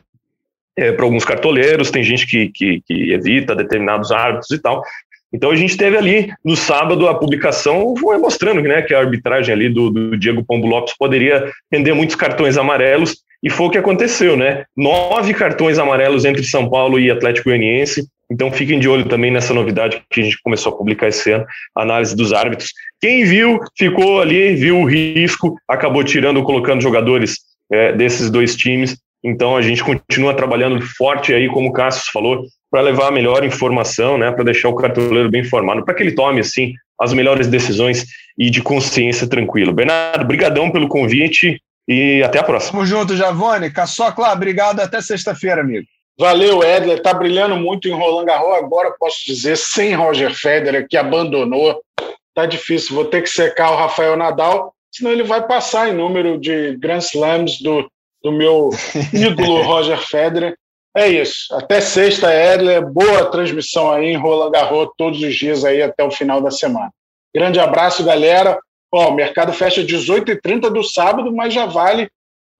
é, 0.76 0.92
para 0.92 1.04
alguns 1.04 1.24
cartoleiros, 1.24 1.90
tem 1.90 2.02
gente 2.02 2.26
que, 2.26 2.50
que, 2.54 2.82
que, 2.86 3.12
evita 3.12 3.54
determinados 3.54 4.10
árbitros 4.10 4.50
e 4.50 4.58
tal. 4.58 4.82
Então 5.32 5.50
a 5.50 5.56
gente 5.56 5.76
teve 5.76 5.96
ali 5.96 6.32
no 6.44 6.56
sábado 6.56 7.06
a 7.08 7.14
publicação 7.14 7.94
mostrando 8.20 8.60
né, 8.62 8.82
que 8.82 8.94
a 8.94 8.98
arbitragem 8.98 9.54
ali 9.54 9.68
do, 9.68 9.90
do 9.90 10.16
Diego 10.16 10.44
Pombo 10.44 10.66
Lopes 10.66 10.94
poderia 10.98 11.50
render 11.72 11.94
muitos 11.94 12.16
cartões 12.16 12.56
amarelos, 12.56 13.22
e 13.42 13.48
foi 13.48 13.66
o 13.66 13.70
que 13.70 13.78
aconteceu, 13.78 14.36
né? 14.36 14.64
Nove 14.76 15.32
cartões 15.32 15.78
amarelos 15.78 16.26
entre 16.26 16.42
São 16.44 16.68
Paulo 16.68 17.00
e 17.00 17.10
Atlético 17.10 17.48
Goianiense, 17.48 18.06
então 18.30 18.52
fiquem 18.52 18.78
de 18.78 18.88
olho 18.88 19.08
também 19.08 19.30
nessa 19.30 19.52
novidade 19.52 20.02
que 20.08 20.20
a 20.20 20.24
gente 20.24 20.40
começou 20.42 20.72
a 20.72 20.76
publicar 20.76 21.08
esse 21.08 21.32
ano, 21.32 21.44
análise 21.74 22.14
dos 22.14 22.32
árbitros. 22.32 22.72
Quem 23.00 23.24
viu, 23.24 23.58
ficou 23.76 24.20
ali, 24.20 24.54
viu 24.54 24.78
o 24.78 24.84
risco, 24.84 25.56
acabou 25.66 26.04
tirando, 26.04 26.42
colocando 26.44 26.80
jogadores 26.80 27.38
é, 27.72 27.92
desses 27.92 28.30
dois 28.30 28.54
times. 28.54 28.96
Então 29.22 29.56
a 29.56 29.62
gente 29.62 29.84
continua 29.84 30.34
trabalhando 30.34 30.80
forte 30.80 31.32
aí, 31.34 31.48
como 31.48 31.68
o 31.68 31.72
Cassius 31.72 32.08
falou, 32.08 32.44
para 32.70 32.80
levar 32.80 33.08
a 33.08 33.12
melhor 33.12 33.44
informação, 33.44 34.16
né, 34.16 34.30
para 34.30 34.44
deixar 34.44 34.68
o 34.68 34.74
cartoleiro 34.74 35.30
bem 35.30 35.42
informado, 35.42 35.84
para 35.84 35.94
que 35.94 36.02
ele 36.02 36.12
tome 36.12 36.40
assim 36.40 36.72
as 36.98 37.12
melhores 37.12 37.46
decisões 37.46 38.06
e 38.38 38.50
de 38.50 38.62
consciência 38.62 39.26
tranquilo. 39.26 39.72
Bernardo, 39.72 40.26
brigadão 40.26 40.70
pelo 40.70 40.88
convite 40.88 41.60
e 41.88 42.22
até 42.22 42.38
a 42.38 42.44
próxima. 42.44 42.72
Tamo 42.72 42.86
junto, 42.86 43.16
Javone. 43.16 43.70
Caçocla, 43.70 44.32
obrigado. 44.32 44.80
Até 44.80 45.00
sexta-feira, 45.00 45.62
amigo. 45.62 45.86
Valeu, 46.18 46.62
Edler. 46.62 46.98
Está 46.98 47.14
brilhando 47.14 47.56
muito 47.56 47.88
em 47.88 47.92
Roland 47.92 48.26
Garros. 48.26 48.54
Agora 48.54 48.94
posso 48.98 49.24
dizer, 49.26 49.56
sem 49.56 49.94
Roger 49.94 50.34
Federer, 50.34 50.86
que 50.88 50.96
abandonou. 50.96 51.80
Tá 52.34 52.44
difícil. 52.44 52.94
Vou 52.94 53.06
ter 53.06 53.22
que 53.22 53.30
secar 53.30 53.72
o 53.72 53.76
Rafael 53.76 54.16
Nadal, 54.16 54.72
senão 54.92 55.10
ele 55.10 55.22
vai 55.22 55.46
passar 55.46 55.88
em 55.88 55.94
número 55.94 56.38
de 56.38 56.76
Grand 56.76 56.98
Slams 56.98 57.60
do, 57.62 57.90
do 58.22 58.32
meu 58.32 58.70
ídolo 59.12 59.62
Roger 59.62 59.98
Federer. 59.98 60.56
É 60.96 61.08
isso. 61.08 61.54
Até 61.54 61.80
sexta, 61.80 62.34
Edler. 62.34 62.84
Boa 62.84 63.30
transmissão 63.30 63.92
aí 63.92 64.06
em 64.06 64.16
Roland 64.16 64.50
Garros 64.50 64.90
todos 64.96 65.22
os 65.22 65.34
dias 65.34 65.64
aí 65.64 65.82
até 65.82 66.02
o 66.02 66.10
final 66.10 66.40
da 66.40 66.50
semana. 66.50 66.90
Grande 67.34 67.60
abraço, 67.60 68.04
galera. 68.04 68.58
Ó, 68.92 69.10
o 69.10 69.14
mercado 69.14 69.52
fecha 69.52 69.84
18h30 69.84 70.68
do 70.68 70.82
sábado, 70.82 71.32
mas 71.32 71.54
já 71.54 71.64
vale 71.64 72.10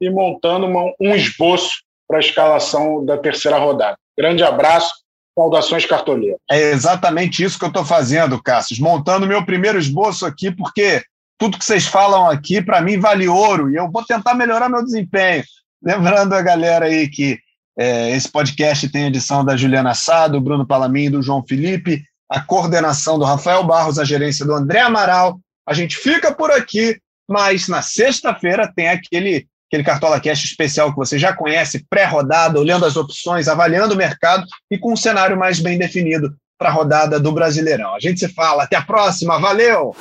ir 0.01 0.11
montando 0.11 0.67
uma, 0.67 0.93
um 1.01 1.15
esboço 1.15 1.83
para 2.07 2.19
a 2.19 2.21
escalação 2.21 3.05
da 3.05 3.19
terceira 3.19 3.59
rodada. 3.59 3.97
Grande 4.17 4.45
abraço, 4.45 4.95
saudações 5.37 5.85
cartoleiras. 5.85 6.39
É 6.51 6.71
exatamente 6.71 7.43
isso 7.43 7.59
que 7.59 7.65
eu 7.65 7.69
estou 7.69 7.85
fazendo, 7.85 8.43
Cássio, 8.43 8.83
montando 8.83 9.27
meu 9.27 9.45
primeiro 9.45 9.79
esboço 9.79 10.25
aqui, 10.25 10.51
porque 10.51 11.03
tudo 11.41 11.59
que 11.59 11.65
vocês 11.65 11.87
falam 11.87 12.29
aqui, 12.29 12.61
para 12.61 12.83
mim, 12.83 13.01
vale 13.01 13.27
ouro, 13.27 13.71
e 13.71 13.77
eu 13.77 13.91
vou 13.91 14.05
tentar 14.05 14.35
melhorar 14.35 14.69
meu 14.69 14.85
desempenho. 14.85 15.43
Lembrando 15.83 16.35
a 16.35 16.43
galera 16.43 16.85
aí 16.85 17.09
que 17.09 17.39
é, 17.79 18.15
esse 18.15 18.31
podcast 18.31 18.87
tem 18.91 19.07
edição 19.07 19.43
da 19.43 19.57
Juliana 19.57 19.95
Sá, 19.95 20.29
do 20.29 20.39
Bruno 20.39 20.67
Palamin 20.67 21.05
e 21.05 21.11
do 21.11 21.23
João 21.23 21.43
Felipe, 21.43 22.05
a 22.29 22.43
coordenação 22.43 23.19
do 23.19 23.25
Rafael 23.25 23.65
Barros, 23.65 23.99
a 23.99 24.05
gerência 24.05 24.45
do 24.45 24.53
André 24.53 24.81
Amaral. 24.81 25.41
A 25.67 25.73
gente 25.73 25.97
fica 25.97 26.31
por 26.31 26.51
aqui, 26.51 27.01
mas 27.27 27.69
na 27.69 27.81
sexta-feira 27.81 28.71
tem 28.77 28.91
aquele 28.91 29.47
aquele 29.67 29.85
Cartola 29.85 30.21
Cash 30.21 30.45
especial 30.45 30.91
que 30.91 30.97
você 30.97 31.17
já 31.17 31.33
conhece, 31.33 31.87
pré-rodada, 31.89 32.59
olhando 32.59 32.85
as 32.85 32.97
opções, 32.97 33.47
avaliando 33.47 33.95
o 33.95 33.97
mercado 33.97 34.45
e 34.69 34.77
com 34.77 34.93
um 34.93 34.97
cenário 34.97 35.39
mais 35.39 35.61
bem 35.61 35.79
definido 35.79 36.35
para 36.59 36.71
a 36.71 36.73
rodada 36.73 37.21
do 37.21 37.31
Brasileirão. 37.31 37.95
A 37.95 38.01
gente 38.01 38.19
se 38.19 38.29
fala, 38.29 38.65
até 38.65 38.77
a 38.77 38.83
próxima, 38.83 39.39
valeu! 39.39 39.95